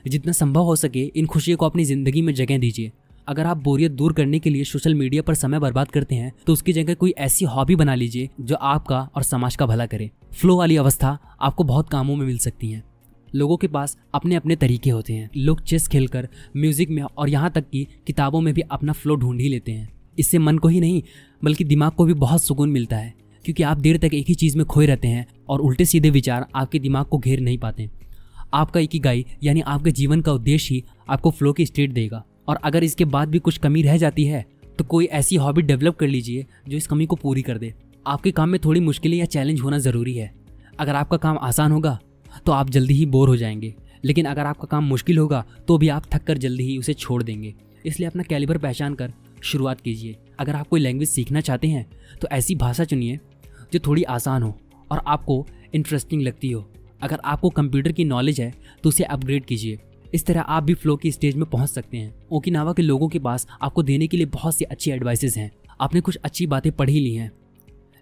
जितना 0.08 0.32
संभव 0.32 0.62
हो 0.62 0.76
सके, 0.76 1.04
इन 1.06 1.26
खुशियों 1.26 1.56
को 1.56 1.66
अपनी 1.66 1.84
ज़िंदगी 1.84 2.22
में 2.22 2.32
जगह 2.34 2.58
दीजिए। 2.58 2.92
अगर 3.28 3.46
आप 3.46 3.56
बोरियत 3.56 3.92
दूर 3.92 4.12
करने 4.12 4.38
के 4.38 4.50
लिए 4.50 4.64
सोशल 4.64 4.94
मीडिया 4.94 5.22
पर 5.22 5.34
समय 5.34 5.58
बर्बाद 5.58 5.90
करते 5.90 6.14
हैं 6.14 6.32
तो 6.46 6.52
उसकी 6.52 6.72
जगह 6.72 6.94
कोई 6.94 7.10
ऐसी 7.18 7.44
हॉबी 7.44 7.76
बना 7.76 7.94
लीजिए, 7.94 8.28
जो 8.40 8.54
आपका 8.54 9.00
और 9.16 9.22
समाज 9.22 9.56
का 9.56 9.66
भला 9.66 9.86
करे। 9.86 10.10
फ्लो 10.32 10.56
वाली 10.56 10.76
अवस्था 10.76 11.18
आपको 11.40 11.64
बहुत 11.64 11.88
कामों 11.88 12.16
में 12.16 12.26
मिल 12.26 12.38
सकती 12.38 12.70
है। 12.70 12.82
लोगों 13.28 13.56
के 13.56 13.66
पास 13.68 13.96
अपने 14.14 14.34
अपने 14.34 14.56
तरीके 14.56 14.90
होते 14.90 15.12
हैं। 15.12 15.28
लोग 15.36 15.62
चेस 15.62 15.88
खेलकर, 15.88 16.28
म्यूज़िक 16.56 16.90
में 16.90 17.02
और 17.02 17.28
यहाँ 17.28 17.50
तक 17.50 17.69
कि 17.70 17.86
किताबों 18.06 18.40
में 18.40 18.52
भी 18.55 18.60
अपना 18.62 18.93
फ्लो 18.93 19.17
ढूंढ 19.17 19.40
ही 19.40 19.48
लेते 19.48 19.72
हैं। 19.72 19.88
इससे 20.19 20.38
मन 20.38 20.58
को 20.58 20.69
ही 20.69 20.81
नहीं, 20.81 21.02
बल्कि 21.43 21.64
दिमाग 21.64 21.93
को 21.93 22.05
भी 22.05 22.14
बहुत 22.14 22.43
सुकून 22.43 22.70
मिलता 22.70 22.96
है। 22.96 23.14
क्योंकि 23.48 23.62
आप 23.62 23.76
देर 23.76 23.96
तक 23.98 24.14
एक 24.14 24.26
ही 24.28 24.34
चीज़ 24.34 24.56
में 24.56 24.64
खोए 24.67 24.86
रहते 24.86 25.08
हैं 25.08 25.26
और 25.48 25.60
उल्टे 25.60 25.84
सीधे 25.84 26.10
विचार 26.10 26.46
आपके 26.55 26.78
दिमाग 26.78 27.06
को 27.06 27.19
घेर 27.19 27.40
नहीं 27.40 27.58
पाते। 27.58 27.88
आपका 28.55 28.81
एक 28.81 28.90
ही 28.94 29.24
यानी 29.43 29.60
आपके 29.60 29.90
जीवन 29.90 30.20
का 30.20 30.32
उद्देश्य 30.32 30.74
ही 30.74 30.82
आपको 31.08 31.31
फ्लो 31.31 31.52
की 31.52 31.67
स्टेट 31.67 31.93
देगा। 31.93 32.22
और 32.48 32.56
अगर 32.56 32.84
इसके 32.84 33.05
बाद 33.05 33.28
भी 33.28 33.38
कुछ 33.38 33.58
कमी 33.58 33.82
रह 33.82 33.96
जाती 33.96 34.24
है 34.24 34.44
तो 34.78 34.84
कोई 34.84 35.05
ऐसी 35.05 35.36
हॉबी 35.36 35.62
डेवलप 35.62 35.96
कर 35.96 36.06
लीजिए 36.06 36.44
जो 36.69 36.76
इस 36.76 36.86
कमी 36.86 37.06
को 37.06 37.17
पूरी 37.17 37.43
कर 37.43 37.58
दे। 37.58 37.72
आपके 38.06 38.31
काम 38.31 38.48
में 38.48 38.60
थोड़ी 38.64 38.81
मुश्किलें 38.81 39.17
या 39.19 39.24
चैलेंज 39.26 39.60
होना 39.60 39.78
ज़रूरी 39.78 40.14
है। 40.14 40.31
अगर 40.81 40.94
आपका 40.94 41.17
काम 41.17 41.38
आसान 41.38 41.72
होगा 41.72 41.98
तो 42.46 42.52
आप 42.52 42.70
जल्दी 42.70 42.94
ही 42.94 43.06
बोर 43.06 43.28
हो 43.28 43.36
जाएँगे। 43.36 43.74
लेकिन 44.05 44.26
अगर 44.26 44.46
आपका 44.46 44.67
काम 44.67 44.84
मुश्किल 44.84 45.19
होगा 45.19 45.44
तो 45.69 45.78
भी 45.78 45.88
आप 45.88 46.05
थक 46.14 46.24
कर 46.24 46.38
जल्दी 46.38 46.64
ही 46.64 46.76
उसे 46.78 46.94
छोड़ 46.94 47.22
देंगे। 47.22 47.55
इसलिए 47.86 48.08
अपना 48.08 48.22
कैलिबर 48.22 48.58
पहचान 48.58 48.94
कर 48.94 49.12
शुरुआत 49.43 49.81
कीजिए। 49.81 50.17
अगर 50.38 50.56
आप 50.56 50.69
कोई 50.69 50.81
लैंग्वेज 50.81 51.08
सीखना 51.08 51.40
चाहते 51.40 51.69
हैं 51.69 51.86
तो 52.20 52.28
ऐसी 52.28 52.55
भाषा 52.55 52.84
चुनिए 52.84 53.19
जो 53.72 53.79
थोड़ी 53.79 54.03
आसान 54.05 54.43
हो 54.43 54.55
और 54.91 55.03
आपको 55.06 55.46
इंटरेस्टिंग 55.75 56.22
लगती 56.22 56.51
हो। 56.53 56.69
अगर 57.03 57.20
आपको 57.25 57.48
कंप्यूटर 57.51 57.93
की 57.93 58.05
नॉलेज 58.05 58.41
है 58.41 58.53
तो 58.84 58.89
उसे 58.89 59.05
अपग्रेड 59.05 59.44
कीजिए। 59.44 59.79
इस 60.15 60.25
तरह 60.27 60.41
आप 60.41 60.63
भी 60.63 60.75
फ्लो 60.75 60.96
की 60.96 61.13
स्टेज 61.13 61.37
में 61.37 61.48
पहुँच 61.51 61.70
सकते 61.70 61.96
हैं। 61.96 62.15
ओकिनावा 62.31 62.72
के 62.72 62.82
लोगों 62.82 63.08
के 63.08 63.19
पास 63.19 63.46
आपको 63.63 63.82
देने 63.82 64.06
के 64.06 64.17
लिए 64.17 64.27
बहुत 64.27 64.56
सी 64.56 64.65
अच्छी 64.65 64.91
एडवाइसेस 64.91 65.37
हैं। 65.37 65.51
आपने 65.81 66.01
कुछ 66.01 66.17
अच्छी 66.17 66.46
बातें 66.46 66.70
पढ़ी 66.72 67.01
ली 67.01 67.15
हैं, 67.15 67.31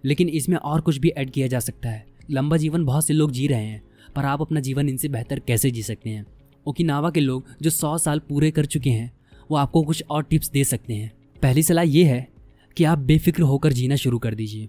लेकिन 0.04 0.28
इसमें 0.28 0.56
और 0.56 0.80
कुछ 0.80 0.98
भी 0.98 1.08
ऐड 1.08 1.30
किया 1.30 1.46
जा 1.46 1.58
सकता 1.60 1.88
है। 1.88 2.04
लंबा 2.30 2.56
जीवन 2.56 2.84
बहुत 2.84 3.06
से 3.06 3.14
लोग 3.14 3.30
जी 3.30 3.46
रहे 3.46 3.64
हैं, 3.64 3.82
पर 4.16 4.24
आप 4.24 4.40
अपना 4.40 4.60
जीवन 4.60 4.88
इनसे 4.88 5.08
बेहतर 5.08 5.38
कैसे 5.38 5.70
जी 5.70 5.82
सकते 5.82 6.10
हैं? 6.10 6.24
ओकिनावा 6.66 7.10
के 7.10 7.20
लोग 7.20 7.46
जो 7.62 7.70
सौ 7.70 7.96
साल 7.98 8.18
पूरे 8.18 8.50
कर 8.50 8.66
चुके 8.66 8.90
हैं, 8.90 9.12
वो 9.50 9.56
आपको 9.56 9.82
कुछ 9.82 10.04
और 10.10 10.22
टिप्स 10.22 10.50
दे 10.50 10.64
सकते 10.64 10.94
हैं। 10.94 11.12
पहली 11.42 11.62
सलाह 11.62 11.84
ये 11.84 12.04
है 12.04 12.26
कि 12.76 12.84
आप 12.84 12.98
बेफिक्र 13.00 13.42
होकर 13.42 13.72
जीना 13.72 13.96
शुरू 13.96 14.18
कर 14.18 14.34
दीजिए। 14.34 14.68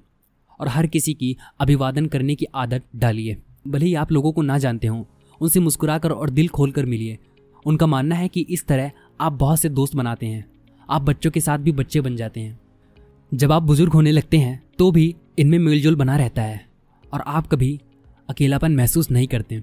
और 0.59 0.67
हर 0.67 0.87
किसी 0.87 1.13
की 1.13 1.35
अभिवादन 1.59 2.05
करने 2.05 2.35
की 2.35 2.45
आदत 2.55 2.83
डालिए। 2.95 3.37
भले 3.67 3.85
ही 3.85 3.93
आप 3.93 4.11
लोगों 4.11 4.31
को 4.31 4.41
ना 4.41 4.57
जानते 4.57 4.87
हों, 4.87 5.03
उनसे 5.41 5.59
मुस्कुराकर 5.59 6.11
और 6.11 6.29
दिल 6.29 6.47
खोलकर 6.47 6.85
मिलिए। 6.85 7.17
उनका 7.65 7.87
मानना 7.87 8.15
है 8.15 8.27
कि 8.27 8.45
इस 8.49 8.65
तरह 8.65 8.91
आप 9.21 9.33
बहुत 9.33 9.59
से 9.59 9.69
दोस्त 9.69 9.95
बनाते 9.95 10.25
हैं। 10.25 10.45
आप 10.89 11.01
बच्चों 11.01 11.31
के 11.31 11.41
साथ 11.41 11.57
भी 11.57 11.71
बच्चे 11.71 12.01
बन 12.01 12.15
जाते 12.15 12.41
हैं। 12.41 12.59
जब 13.31 13.51
आप 13.51 13.63
बुज़ुर्ग 13.63 13.93
होने 13.93 14.11
लगते 14.11 14.37
हैं 14.37 14.61
तो 14.77 14.91
भी 14.91 15.15
इनमें 15.39 15.57
मेलजोल 15.59 15.95
बना 15.95 16.17
रहता 16.17 16.41
है 16.41 16.65
और 17.13 17.21
आप 17.21 17.47
कभी 17.47 17.79
अकेलापन 18.29 18.75
महसूस 18.75 19.11
नहीं 19.11 19.27
करते। 19.27 19.61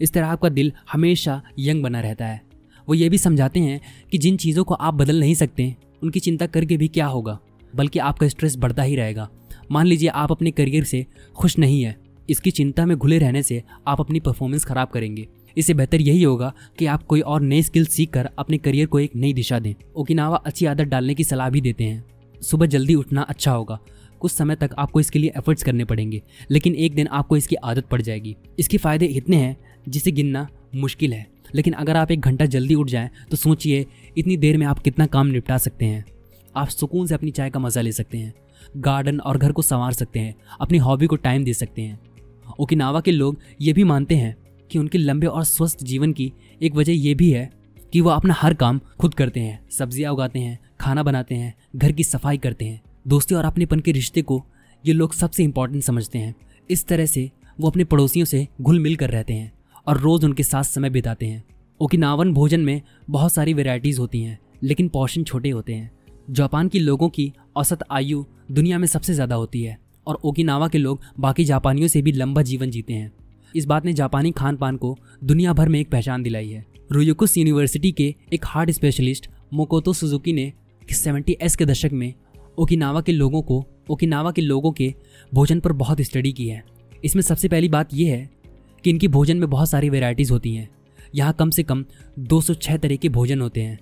इस 0.00 0.12
तरह 0.12 0.26
आपका 0.26 0.48
दिल 0.48 0.72
हमेशा 0.92 1.40
यंग 1.58 1.82
बना 1.82 2.00
रहता 2.00 2.26
है। 2.26 2.40
वो 2.88 2.94
ये 2.94 3.08
भी 3.08 3.18
समझाते 3.18 3.60
हैं 3.60 3.80
कि 4.12 4.18
जिन 4.18 4.36
चीज़ों 4.36 4.64
को 4.64 4.74
आप 4.74 4.94
बदल 4.94 5.20
नहीं 5.20 5.34
सकते, 5.34 5.74
उनकी 6.02 6.20
चिंता 6.20 6.46
करके 6.46 6.76
भी 6.76 6.88
क्या 6.88 7.06
होगा, 7.06 7.38
बल्कि 7.76 7.98
आपका 7.98 8.28
स्ट्रेस 8.28 8.56
बढ़ता 8.56 8.82
ही 8.82 8.96
रहेगा। 8.96 9.28
मान 9.70 9.86
लीजिए 9.86 10.08
आप 10.08 10.32
अपने 10.32 10.50
करियर 10.50 10.84
से 10.84 11.04
खुश 11.36 11.58
नहीं 11.58 11.82
है, 11.82 11.96
इसकी 12.28 12.50
चिंता 12.50 12.86
में 12.86 12.96
घुले 12.96 13.18
रहने 13.18 13.42
से 13.42 13.62
आप 13.88 14.00
अपनी 14.00 14.20
परफॉर्मेंस 14.20 14.64
खराब 14.64 14.88
करेंगे। 14.88 15.26
इससे 15.56 15.74
बेहतर 15.74 16.00
यही 16.00 16.22
होगा 16.22 16.52
कि 16.78 16.86
आप 16.86 17.02
कोई 17.04 17.20
और 17.22 17.40
नई 17.42 17.62
स्किल 17.62 17.86
सीख 17.86 18.10
कर 18.10 18.28
अपने 18.38 18.58
करियर 18.58 18.86
को 18.86 18.98
एक 19.00 19.16
नई 19.16 19.32
दिशा 19.32 19.58
दें। 19.58 19.74
ओकिनावा 19.94 20.36
अच्छी 20.36 20.66
आदत 20.66 20.86
डालने 20.86 21.14
की 21.14 21.24
सलाह 21.24 21.50
भी 21.50 21.60
देते 21.60 21.84
हैं। 21.84 22.04
सुबह 22.42 22.66
जल्दी 22.66 22.94
उठना 22.94 23.22
अच्छा 23.22 23.52
होगा। 23.52 23.78
कुछ 24.20 24.32
समय 24.32 24.56
तक 24.56 24.74
आपको 24.78 25.00
इसके 25.00 25.18
लिए 25.18 25.32
एफर्ट्स 25.36 25.62
करने 25.62 25.84
पड़ेंगे, 25.84 26.22
लेकिन 26.50 26.74
एक 26.74 26.94
दिन 26.94 27.06
आपको 27.08 27.36
इसकी 27.36 27.56
आदत 27.56 27.86
पड़ 27.86 28.00
जाएगी। 28.02 28.36
इसके 28.58 28.78
फ़ायदे 28.78 29.06
इतने 29.06 29.36
हैं 29.36 29.56
जिसे 29.86 30.12
गिनना 30.12 30.46
मुश्किल 30.74 31.12
है, 31.12 31.26
लेकिन 31.54 31.72
अगर 31.74 31.96
आप 31.96 32.10
एक 32.10 32.20
घंटा 32.20 32.44
जल्दी 32.46 32.74
उठ 32.74 32.88
जाएँ 32.88 33.10
तो 33.30 33.36
सोचिए 33.36 33.84
इतनी 34.16 34.36
देर 34.36 34.56
में 34.56 34.66
आप 34.66 34.78
कितना 34.78 35.06
काम 35.06 35.26
निपटा 35.28 35.58
सकते 35.58 35.84
हैं। 35.84 36.04
आप 36.54 36.68
सुकून 36.68 37.06
से 37.06 37.14
अपनी 37.14 37.30
चाय 37.30 37.50
का 37.50 37.60
मज़ा 37.60 37.80
ले 37.80 37.92
सकते 37.92 38.18
हैं। 38.18 38.32
गार्डन 38.76 39.20
और 39.20 39.38
घर 39.38 39.52
को 39.52 39.62
संवार 39.62 39.92
सकते 39.92 40.20
हैं, 40.20 40.34
अपनी 40.60 40.78
हॉबी 40.78 41.06
को 41.06 41.16
टाइम 41.16 41.44
दे 41.44 41.52
सकते 41.52 41.82
हैं। 41.82 41.98
ओकिनावा 42.60 43.00
के 43.00 43.12
लोग 43.12 43.38
ये 43.60 43.72
भी 43.72 43.84
मानते 43.84 44.14
हैं 44.14 44.36
कि 44.70 44.78
उनके 44.78 44.98
लंबे 44.98 45.26
और 45.26 45.44
स्वस्थ 45.44 45.84
जीवन 45.84 46.12
की 46.12 46.32
एक 46.62 46.74
वजह 46.74 46.92
यह 46.92 47.14
भी 47.14 47.30
है 47.30 47.50
कि 47.92 48.00
वह 48.00 48.14
अपना 48.14 48.34
हर 48.34 48.54
काम 48.54 48.80
खुद 49.00 49.14
करते 49.14 49.40
हैं, 49.40 49.68
सब्ज़ियाँ 49.70 50.12
उगाते 50.12 50.38
हैं, 50.38 50.58
खाना 50.80 51.02
बनाते 51.02 51.34
हैं, 51.34 51.54
घर 51.76 51.92
की 51.92 52.04
सफ़ाई 52.04 52.38
करते 52.38 52.64
हैं। 52.64 52.80
दोस्ती 53.08 53.34
और 53.34 53.44
अपनेपन 53.44 53.80
के 53.80 53.92
रिश्ते 53.92 54.22
को 54.22 54.44
ये 54.84 54.92
लोग 54.92 55.12
सबसे 55.12 55.44
इंपॉर्टेंट 55.44 55.82
समझते 55.82 56.18
हैं। 56.18 56.34
इस 56.70 56.86
तरह 56.86 57.06
से 57.06 57.30
वो 57.60 57.70
अपने 57.70 57.84
पड़ोसियों 57.84 58.26
से 58.26 58.46
घुल 58.60 58.80
मिल 58.80 58.96
कर 58.96 59.10
रहते 59.10 59.32
हैं 59.32 59.52
और 59.86 59.98
रोज़ 59.98 60.26
उनके 60.26 60.42
साथ 60.42 60.62
समय 60.62 60.90
बिताते 60.90 61.26
हैं। 61.26 61.44
ओकिनावन 61.80 62.32
भोजन 62.32 62.60
में 62.60 62.80
बहुत 63.10 63.32
सारी 63.32 63.54
वेराइटीज़ 63.54 64.00
होती 64.00 64.22
हैं, 64.22 64.38
लेकिन 64.62 64.88
पोर्शन 64.88 65.24
छोटे 65.24 65.50
होते 65.50 65.74
हैं। 65.74 65.90
जापान 66.30 66.68
के 66.68 66.78
लोगों 66.78 67.08
की 67.08 67.32
औसत 67.56 67.78
आयु 67.90 68.24
दुनिया 68.50 68.78
में 68.78 68.86
सबसे 68.86 69.14
ज़्यादा 69.14 69.34
होती 69.34 69.62
है 69.62 69.78
और 70.06 70.18
ओकिनावा 70.24 70.68
के 70.68 70.78
लोग 70.78 71.00
बाकी 71.20 71.44
जापानियों 71.44 71.88
से 71.88 72.02
भी 72.02 72.12
लंबा 72.12 72.42
जीवन 72.42 72.70
जीते 72.70 72.92
हैं। 72.92 73.12
इस 73.56 73.64
बात 73.64 73.84
ने 73.84 73.92
जापानी 73.92 74.30
खान 74.30 74.56
पान 74.56 74.76
को 74.76 74.96
दुनिया 75.24 75.52
भर 75.52 75.68
में 75.68 75.80
एक 75.80 75.90
पहचान 75.90 76.22
दिलाई 76.22 76.48
है। 76.48 76.64
रोयुकुस 76.92 77.36
यूनिवर्सिटी 77.38 77.92
के 77.92 78.14
एक 78.32 78.44
हार्ट 78.44 78.70
स्पेशलिस्ट 78.70 79.28
मोकोतो 79.54 79.92
सुजुकी 79.92 80.32
ने 80.32 80.52
सेवेंटी 80.92 81.36
एस 81.42 81.56
के 81.56 81.66
दशक 81.66 81.92
में 81.92 82.12
ओकिनावा 82.58 83.00
के 83.00 83.12
लोगों 83.12 83.42
को, 83.42 83.64
ओकिनावा 83.90 84.30
के 84.30 84.42
लोगों 84.42 84.72
के 84.72 84.94
भोजन 85.34 85.60
पर 85.60 85.72
बहुत 85.72 86.00
स्टडी 86.00 86.32
की 86.32 86.48
है। 86.48 86.64
इसमें 87.04 87.22
सबसे 87.22 87.48
पहली 87.48 87.68
बात 87.68 87.94
यह 87.94 88.12
है 88.12 88.30
कि 88.84 88.90
इनकी 88.90 89.08
भोजन 89.08 89.36
में 89.36 89.50
बहुत 89.50 89.70
सारी 89.70 89.90
वेराइटीज़ 89.90 90.32
होती 90.32 90.54
हैं। 90.54 90.68
यहाँ 91.14 91.32
कम 91.38 91.50
से 91.50 91.62
कम 91.62 91.84
206 92.18 92.78
तरह 92.78 92.96
के 92.96 93.08
भोजन 93.08 93.40
होते 93.40 93.60
हैं। 93.60 93.78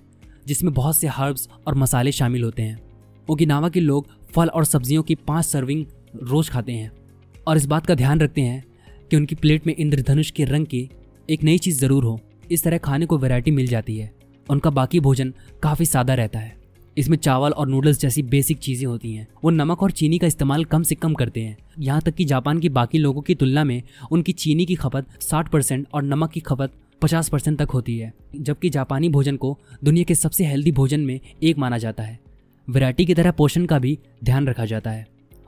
जिसमें 0.47 0.73
बहुत 0.73 0.97
से 0.97 1.07
हर्ब्स 1.07 1.49
और 1.67 1.75
मसाले 1.75 2.11
शामिल 2.11 2.43
होते 2.43 2.61
हैं। 2.61 2.79
ओकिनावा 3.29 3.69
के 3.69 3.79
लोग 3.79 4.07
फल 4.31 4.47
और 4.47 4.65
सब्जियों 4.65 5.03
की 5.03 5.15
पाँच 5.15 5.45
सर्विंग 5.45 5.85
रोज़ 6.23 6.51
खाते 6.51 6.71
हैं। 6.71 6.91
और 7.47 7.57
इस 7.57 7.65
बात 7.65 7.85
का 7.85 7.95
ध्यान 7.95 8.19
रखते 8.19 8.41
हैं 8.41 8.63
कि 9.09 9.17
उनकी 9.17 9.35
प्लेट 9.35 9.67
में 9.67 9.75
इंद्रधनुष 9.75 10.31
के 10.31 10.43
रंग 10.43 10.65
की 10.65 10.89
एक 11.29 11.43
नई 11.43 11.57
चीज़ 11.57 11.79
ज़रूर 11.79 12.03
हो। 12.03 12.19
इस 12.51 12.63
तरह 12.63 12.77
खाने 12.77 13.05
को 13.05 13.17
वैरायटी 13.17 13.51
मिल 13.51 13.67
जाती 13.67 13.97
है। 13.97 14.13
उनका 14.49 14.69
बाकी 14.69 14.99
भोजन 14.99 15.33
काफ़ी 15.63 15.85
सादा 15.85 16.13
रहता 16.13 16.39
है। 16.39 16.55
इसमें 16.97 17.17
चावल 17.17 17.51
और 17.51 17.67
नूडल्स 17.67 17.99
जैसी 17.99 18.23
बेसिक 18.23 18.57
चीज़ें 18.57 18.87
होती 18.87 19.13
हैं। 19.13 19.27
वो 19.43 19.49
नमक 19.49 19.83
और 19.83 19.91
चीनी 19.91 20.17
का 20.17 20.27
इस्तेमाल 20.27 20.65
कम 20.65 20.83
से 20.83 20.95
कम 20.95 21.13
करते 21.13 21.41
हैं। 21.41 21.57
यहाँ 21.79 22.01
तक 22.01 22.15
कि 22.15 22.25
जापान 22.25 22.59
की 22.59 22.69
बाकी 22.69 22.97
लोगों 22.97 23.21
की 23.21 23.35
तुलना 23.35 23.63
में 23.63 23.83
उनकी 24.11 24.31
चीनी 24.31 24.65
की 24.65 24.75
खपत 24.75 25.05
60 25.21 25.47
परसेंट 25.47 25.87
और 25.93 26.03
नमक 26.03 26.31
की 26.31 26.39
खपत 26.39 26.71
50 27.01 27.29
परसेंट 27.29 27.59
तक 27.59 27.71
होती 27.71 27.97
है, 27.97 28.13
जबकि 28.35 28.69
जापानी 28.69 29.09
भोजन 29.09 29.35
को 29.35 29.59
दुनिया 29.83 30.03
के 30.03 30.15
सबसे 30.15 30.45
हेल्दी 30.45 30.71
भोजन 30.71 30.99
में 30.99 31.19
एक 31.43 31.57
माना 31.57 31.77
जाता 31.77 32.03
है। 32.03 32.19
वैरायटी 32.69 33.05
की 33.05 33.13
तरह 33.13 33.31
पोषण 33.31 33.65
का 33.65 33.79
भी 33.79 33.99
ध्यान 34.23 34.47
रखा 34.47 34.65
जाता 34.65 34.91
है। 34.91 35.07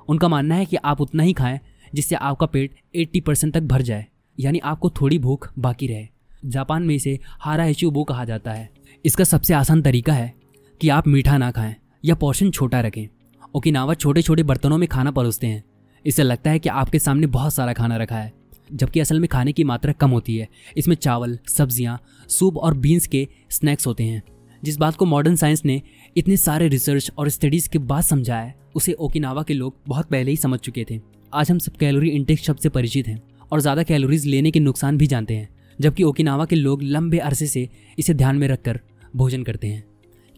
उनका 0.09 0.27
मानना 0.27 0.55
है 0.55 0.65
कि 0.65 0.75
आप 0.75 1.01
उतना 1.01 1.23
ही 1.23 1.33
खाएँ, 1.33 1.59
जिससे 1.93 2.15
आपका 2.15 2.45
पेट 2.45 2.75
80 2.95 3.19
परसेंट 3.19 3.53
तक 3.53 3.61
भर 3.61 3.81
जाए, 3.81 4.05
यानी 4.39 4.59
आपको 4.59 4.89
थोड़ी 4.89 5.19
भूख 5.19 5.53
बाकी 5.59 5.87
रहे। 5.87 6.07
जापान 6.45 6.83
में 6.83 6.95
इसे 6.95 7.19
हारा 7.39 7.63
हेचुबो 7.63 8.03
कहा 8.03 8.25
जाता 8.25 8.51
है। 8.51 8.69
इसका 9.05 9.23
सबसे 9.23 9.53
आसान 9.53 9.81
तरीका 9.81 10.13
है 10.13 10.33
कि 10.81 10.89
आप 10.89 11.07
मीठा 11.07 11.37
ना 11.37 11.51
खाएँ 11.51 11.75
या 12.05 12.15
पोर्शन 12.15 12.51
छोटा 12.51 12.81
रखें। 12.81 13.07
ओकिनावा 13.55 13.93
छोटे 13.93 14.21
छोटे 14.21 14.43
बर्तनों 14.43 14.77
में 14.77 14.89
खाना 14.89 15.11
परोसते 15.11 15.47
हैं। 15.47 15.63
इससे 16.05 16.23
लगता 16.23 16.51
है 16.51 16.59
कि 16.59 16.69
आपके 16.69 16.99
सामने 16.99 17.27
बहुत 17.27 17.53
सारा 17.53 17.73
खाना 17.73 17.97
रखा 17.97 18.17
है। 18.17 18.33
जबकि 18.73 18.99
असल 18.99 19.19
में 19.19 19.27
खाने 19.27 19.51
की 19.51 19.63
मात्रा 19.63 19.93
कम 19.93 20.09
होती 20.09 20.35
है। 20.37 20.47
इसमें 20.77 20.95
चावल, 20.95 21.37
सब्ज़ियाँ, 21.47 21.99
सूप 22.29 22.57
और 22.57 22.73
बीन्स 22.73 23.07
के 23.07 23.27
स्नैक्स 23.49 23.87
होते 23.87 24.03
हैं। 24.03 24.21
जिस 24.63 24.77
बात 24.77 24.95
को 24.95 25.05
मॉडर्न 25.05 25.35
साइंस 25.35 25.65
ने 25.65 25.81
इतने 26.15 26.37
सारे 26.37 26.67
रिसर्च 26.67 27.11
और 27.17 27.29
स्टडीज़ 27.29 27.69
के 27.69 27.79
बाद 27.79 28.03
समझा 28.03 28.37
है, 28.37 28.55
उसे 28.75 28.93
ओकिनावा 28.93 29.43
के 29.43 29.53
लोग 29.53 29.75
बहुत 29.87 30.09
पहले 30.09 30.31
ही 30.31 30.37
समझ 30.37 30.59
चुके 30.59 30.85
थे। 30.91 30.99
आज 31.33 31.51
हम 31.51 31.59
सब 31.59 31.75
कैलोरी 31.75 32.09
इंटेक 32.09 32.39
शब्द 32.39 32.59
से 32.59 32.69
परिचित 32.69 33.07
हैं 33.07 33.21
और 33.51 33.61
ज़्यादा 33.61 33.83
कैलोरीज 33.83 34.25
लेने 34.25 34.51
के 34.51 34.59
नुकसान 34.59 34.97
भी 34.97 35.07
जानते 35.07 35.35
हैं, 35.35 35.49
जबकि 35.79 36.03
ओकिनावा 36.03 36.45
के 36.45 36.55
लोग 36.55 36.83
लंबे 36.83 37.17
अरसे 37.19 37.47
से 37.47 37.67
इसे 37.99 38.13
ध्यान 38.13 38.37
में 38.37 38.47
रखकर 38.47 38.79
भोजन 39.15 39.43
करते 39.43 39.67
हैं। 39.67 39.83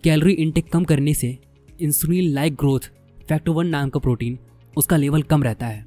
कैलोरी 0.03 0.33
इंटेक 0.33 0.71
कम 0.71 0.83
करने 0.83 1.13
से 1.13 1.37
insulin 1.79 2.33
like 2.33 2.55
growth 2.55 2.89
factor 3.29 3.51
one 3.51 3.67
नाम 3.67 3.89
का 3.89 3.99
प्रोटीन 3.99 4.37
उसका 4.73 4.97
लेवल 4.97 5.21
कम 5.21 5.43
रहता 5.43 5.67
है। 5.67 5.85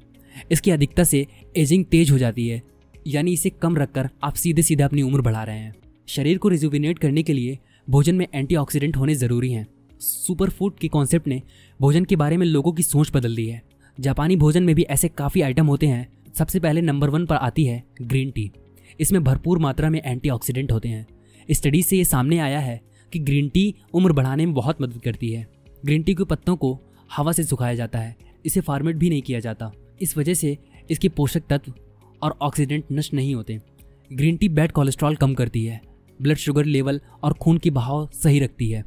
इसकी 0.51 0.71
अधिकता 0.71 1.03
से 1.03 1.25
एजिंग 1.57 1.85
तेज 1.85 2.11
हो 2.11 2.17
जाती 2.17 2.47
है। 2.47 2.61
यानी 3.07 3.33
इसे 3.33 3.49
कम 3.49 3.77
रखकर 3.77 4.09
आप 4.23 4.33
सीधे 4.33 4.61
सीधे 4.61 4.83
अपनी 4.83 5.01
उम्र 5.01 5.21
बढ़ा 5.21 5.43
रहे 5.43 5.59
हैं। 5.59 5.75
शरीर 6.07 6.37
को 6.37 6.49
रिजुविनेट 6.49 6.99
करने 6.99 7.23
के 7.23 7.33
लिए 7.33 7.57
भोजन 7.89 8.15
में 8.15 8.27
एंटीऑक्सीडेंट 8.33 8.97
होने 8.97 9.15
ज़रूरी 9.15 9.51
हैं। 9.51 9.67
सुपर 9.99 10.49
फ़ूड 10.49 10.77
के 10.77 10.87
कॉन्सेप्ट 10.87 11.27
ने 11.27 11.41
भोजन 11.79 12.05
के 12.05 12.15
बारे 12.15 12.37
में 12.37 12.45
लोगों 12.45 12.71
की 12.71 12.83
सोच 12.83 13.11
बदल 13.13 13.35
दी 13.35 13.45
है। 13.47 13.61
जापानी 13.97 14.35
भोजन 14.35 14.63
में 14.63 14.75
भी 14.75 14.83
ऐसे 14.83 15.07
काफ़ी 15.07 15.41
आइटम 15.41 15.65
होते 15.65 15.87
हैं। 15.87 16.07
सबसे 16.33 16.59
पहले 16.59 16.81
नंबर 16.81 17.09
वन 17.09 17.25
पर 17.25 17.35
आती 17.35 17.65
है 17.65 17.83
ग्रीन 18.01 18.31
टी 18.31 18.51
इसमें 18.99 19.23
भरपूर 19.23 19.59
मात्रा 19.59 19.89
में 19.89 20.01
एंटीऑक्सीडेंट 20.05 20.71
होते 20.71 20.89
हैं। 20.89 21.05
स्टडी 21.49 21.83
से 21.83 21.97
ये 21.97 22.05
सामने 22.05 22.39
आया 22.39 22.59
है 22.59 22.81
कि 23.13 23.19
ग्रीन 23.19 23.49
टी 23.49 23.73
उम्र 23.93 24.13
बढ़ाने 24.13 24.45
में 24.45 24.53
बहुत 24.55 24.81
मदद 24.81 25.01
करती 25.01 25.31
है। 25.31 25.47
ग्रीन 25.85 26.03
टी 26.03 26.13
के 26.15 26.23
पत्तों 26.23 26.55
को 26.55 26.79
हवा 27.15 27.31
से 27.31 27.43
सुखाया 27.43 27.75
जाता 27.75 27.99
है। 27.99 28.15
इसे 28.45 28.61
फार्मेट 28.61 28.95
भी 28.95 29.09
नहीं 29.09 29.21
किया 29.21 29.39
जाता। 29.39 29.71
इस 30.03 30.17
वजह 30.17 30.33
से 30.33 30.57
इसके 30.91 31.09
पोषक 31.09 31.43
तत्व 31.49 31.73
और 32.21 32.37
ऑक्सीडेंट 32.41 32.85
नष्ट 32.91 33.13
नहीं 33.13 33.35
होते। 33.35 33.59
ग्रीन 34.11 34.37
टी 34.37 34.49
बैड 34.49 34.71
कोलेस्ट्रॉल 34.71 35.15
कम 35.15 35.33
करती 35.33 35.65
है। 35.65 35.81
ब्लड 36.19 36.37
शुगर 36.37 36.65
लेवल 36.65 37.01
और 37.23 37.33
खून 37.33 37.57
की 37.57 37.69
बहाव 37.71 38.07
सही 38.13 38.39
रखती 38.39 38.69
है 38.69 38.83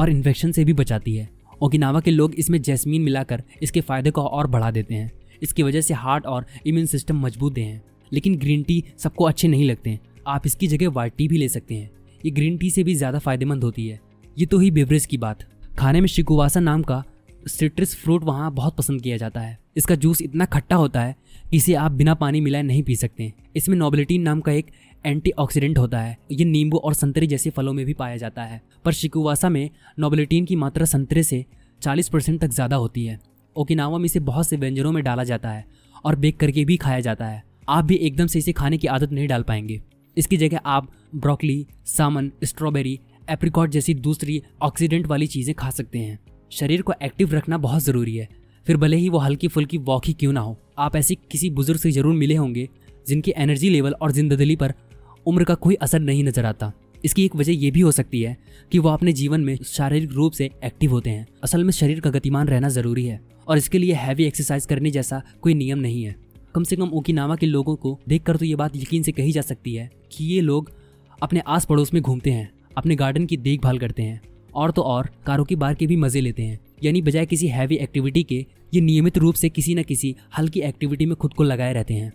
और 0.00 0.10
इन्फेक्शन 0.10 0.52
से 0.52 0.64
भी 0.64 0.72
बचाती 0.72 1.14
है। 1.16 1.28
ओकिनावा 1.62 2.00
के 2.00 2.10
लोग 2.10 2.34
इसमें 2.34 2.60
जैस्मीन 2.62 3.02
मिलाकर 3.02 3.42
इसके 3.62 3.80
फ़ायदे 3.80 4.10
को 4.10 4.22
और 4.22 4.46
बढ़ा 4.46 4.70
देते 4.70 4.94
हैं। 4.94 5.10
इसकी 5.42 5.62
वजह 5.62 5.80
से 5.80 5.94
हार्ट 5.94 6.26
और 6.26 6.46
इम्यून 6.66 6.86
सिस्टम 6.86 7.20
मज़बूत 7.20 7.58
हैं। 7.58 7.82
लेकिन 8.12 8.36
ग्रीन 8.38 8.62
टी 8.62 8.82
सबको 8.98 9.24
अच्छे 9.24 9.48
नहीं 9.48 9.64
लगते। 9.64 9.90
हैं 9.90 10.00
आप 10.26 10.46
इसकी 10.46 10.66
जगह 10.66 10.88
वाइट 10.90 11.12
टी 11.16 11.28
भी 11.28 11.38
ले 11.38 11.48
सकते 11.48 11.74
हैं। 11.74 11.90
ये 12.24 12.30
ग्रीन 12.30 12.56
टी 12.58 12.70
से 12.70 12.84
भी 12.84 12.94
ज़्यादा 12.94 13.18
फ़ायदेमंद 13.18 13.64
होती 13.64 13.86
है। 13.86 14.00
ये 14.36 14.46
तो 14.46 14.58
ही 14.58 14.70
बेवरेज 14.70 15.06
की 15.06 15.16
बात। 15.16 15.44
खाने 15.78 16.00
में 16.00 16.08
शिकुवासा 16.08 16.60
नाम 16.60 16.82
का 16.82 17.02
सिट्रस 17.48 17.94
फ्रूट 17.96 18.24
वहाँ 18.24 18.52
बहुत 18.54 18.76
पसंद 18.76 19.02
किया 19.02 19.16
जाता 19.16 19.40
है। 19.40 19.58
इसका 19.76 19.94
जूस 19.94 20.22
इतना 20.22 20.44
खट्टा 20.44 20.76
होता 20.76 21.00
है 21.00 21.16
कि 21.50 21.56
इसे 21.56 21.74
आप 21.74 21.92
बिना 21.92 22.14
पानी 22.14 22.40
मिलाए 22.40 22.62
नहीं 22.62 22.82
पी 22.82 22.96
सकते। 22.96 23.32
इसमें 23.56 23.76
नोबलिटीन 23.76 24.22
नाम 24.22 24.40
का 24.40 24.52
एक 24.52 24.70
एंटीऑक्सीडेंट 25.04 25.78
होता 25.78 26.00
है। 26.00 26.16
ये 26.32 26.44
नींबू 26.44 26.78
और 26.78 26.94
संतरे 26.94 27.26
जैसे 27.26 27.50
फलों 27.50 27.72
में 27.72 27.84
भी 27.86 27.94
पाया 27.94 28.16
जाता 28.16 28.42
है। 28.42 28.60
पर 28.84 28.92
शिकुवासा 28.92 29.48
में 29.48 29.68
नोबलिटीन 29.98 30.44
की 30.44 30.56
मात्रा 30.56 30.84
संतरे 30.84 31.22
से 31.22 31.44
40 31.82 32.08
परसेंट 32.08 32.40
तक 32.40 32.48
ज़्यादा 32.48 32.76
होती 32.76 33.04
है। 33.06 33.18
ओकिनावा 33.56 33.98
में 33.98 34.04
इसे 34.04 34.20
बहुत 34.20 34.48
से 34.48 34.56
व्यंजनों 34.56 34.92
में 34.92 35.02
डाला 35.04 35.24
जाता 35.24 35.50
है 35.50 35.64
और 36.04 36.16
बेक 36.16 36.38
करके 36.40 36.64
भी 36.64 36.76
खाया 36.76 37.00
जाता 37.00 37.26
है। 37.26 37.42
आप 37.68 37.84
भी 37.84 37.94
एकदम 37.96 38.26
से 38.26 38.38
इसे 38.38 38.52
खाने 38.52 38.78
की 38.78 38.86
आदत 38.86 39.12
नहीं 39.12 39.28
डाल 39.28 39.42
पाएँगे। 39.42 39.80
इसकी 40.16 40.36
जगह 40.36 40.60
आप 40.66 40.88
ब्रोकली, 41.14 41.66
सामन, 41.86 42.30
स्ट्रॉबेरी, 42.44 42.98
एप्रिकॉट 43.30 43.70
जैसी 43.70 43.94
दूसरी 43.94 44.42
ऑक्सीडेंट 44.62 45.06
वाली 45.06 45.26
चीज़ें 45.26 45.54
खा 45.54 45.70
सकते 45.70 45.98
हैं। 45.98 46.18
शरीर 46.52 46.82
को 46.82 46.92
एक्टिव 47.02 47.34
रखना 47.34 47.58
बहुत 47.58 47.82
ज़रूरी 47.82 48.16
है। 48.16 48.28
फिर 48.66 48.76
भले 48.76 48.96
ही 48.96 49.08
वो 49.08 49.18
हल्की 49.18 49.48
फुल्की 49.48 49.78
वॉक 49.80 50.06
ही 50.06 50.12
क्यों 50.12 50.32
ना 50.32 50.40
हो, 50.40 50.56
आप 50.78 50.96
ऐसे 50.96 51.14
किसी 51.30 51.50
बुज़ुर्ग 51.50 51.80
से 51.80 51.90
ज़रूर 51.90 52.14
मिले 52.14 52.34
होंगे, 52.34 52.68
जिनकी 53.06 53.32
एनर्जी 53.36 53.70
लेवल 53.70 53.92
और 53.92 54.12
ज़िंदगी 54.12 54.56
पर 54.56 54.74
उम्र 55.26 55.44
का 55.44 55.54
कोई 55.56 55.74
असर 55.76 56.00
नहीं 56.00 56.24
नज़र 56.24 56.46
आता। 56.46 56.72
इसकी 57.04 57.24
एक 57.24 57.36
वजह 57.36 57.52
यह 57.54 57.70
भी 57.70 57.80
हो 57.80 57.90
सकती 57.92 58.20
है 58.22 58.36
कि 58.72 58.78
वो 58.78 58.88
अपने 58.88 59.12
जीवन 59.12 59.40
में 59.40 59.56
शारीरिक 59.66 60.12
रूप 60.12 60.32
से 60.32 60.50
एक्टिव 60.64 60.90
होते 60.90 61.10
हैं। 61.10 61.26
असल 61.44 61.64
में 61.64 61.70
शरीर 61.72 62.00
का 62.00 62.10
गतिमान 62.10 62.48
रहना 62.48 62.68
ज़रूरी 62.70 63.04
है, 63.04 63.20
और 63.48 63.58
इसके 63.58 63.78
लिए 63.78 63.94
हैवी 63.94 64.24
एक्सरसाइज 64.24 64.66
करने 64.66 64.90
जैसा 64.90 65.22
कोई 65.42 65.54
नियम 65.54 65.78
नहीं 65.78 66.02
है। 66.04 66.14
कम 66.54 66.64
से 66.64 66.76
कम 66.76 66.90
ओकिनावा 66.90 67.36
के 67.36 67.46
लोगों 67.46 67.74
को 67.76 67.98
देखकर 68.08 68.36
तो 68.36 68.44
ये 68.44 68.54
बात 68.54 68.76
यकीन 68.76 69.02
से 69.02 69.12
कही 69.12 69.32
जा 69.32 69.40
सकती 69.42 69.74
है 69.74 69.90
कि 70.12 70.24
ये 70.24 70.40
लोग 70.40 70.70
अपने 71.22 71.40
आस 71.40 71.64
पड़ोस 71.64 71.92
में 71.94 72.02
घूमते 72.02 72.30
हैं, 72.30 72.50
अपने 72.76 72.96
गार्डन 72.96 73.26
की 73.26 73.36
देखभाल 73.38 73.78
करते 73.78 74.02
हैं, 74.02 74.20
और 74.54 74.70
तो 74.70 74.82
और, 74.82 75.08
कारों 75.26 75.44
की 75.44 75.56
बार 75.56 75.74
के 75.74 75.86
भी 75.86 75.96
मज़े 75.96 76.20
लेते 76.20 76.42
हैं। 76.42 76.58
यानी 76.84 77.02
बजाय 77.02 77.26
किसी 77.26 77.46
हैवी 77.48 77.76
एक्टिविटी 77.76 78.22
के, 78.22 78.44
ये 78.74 78.80
नियमित 78.80 79.18
रूप 79.18 79.34
से 79.34 79.48
किसी 79.48 79.74
न 79.74 79.82
किसी 79.82 80.14
हल्की 80.38 80.60
एक्टिविटी 80.60 81.06
में 81.06 81.16
खुद 81.16 81.34
को 81.34 81.42
लगाए 81.42 81.72
रहते 81.72 81.94
हैं। 81.94 82.12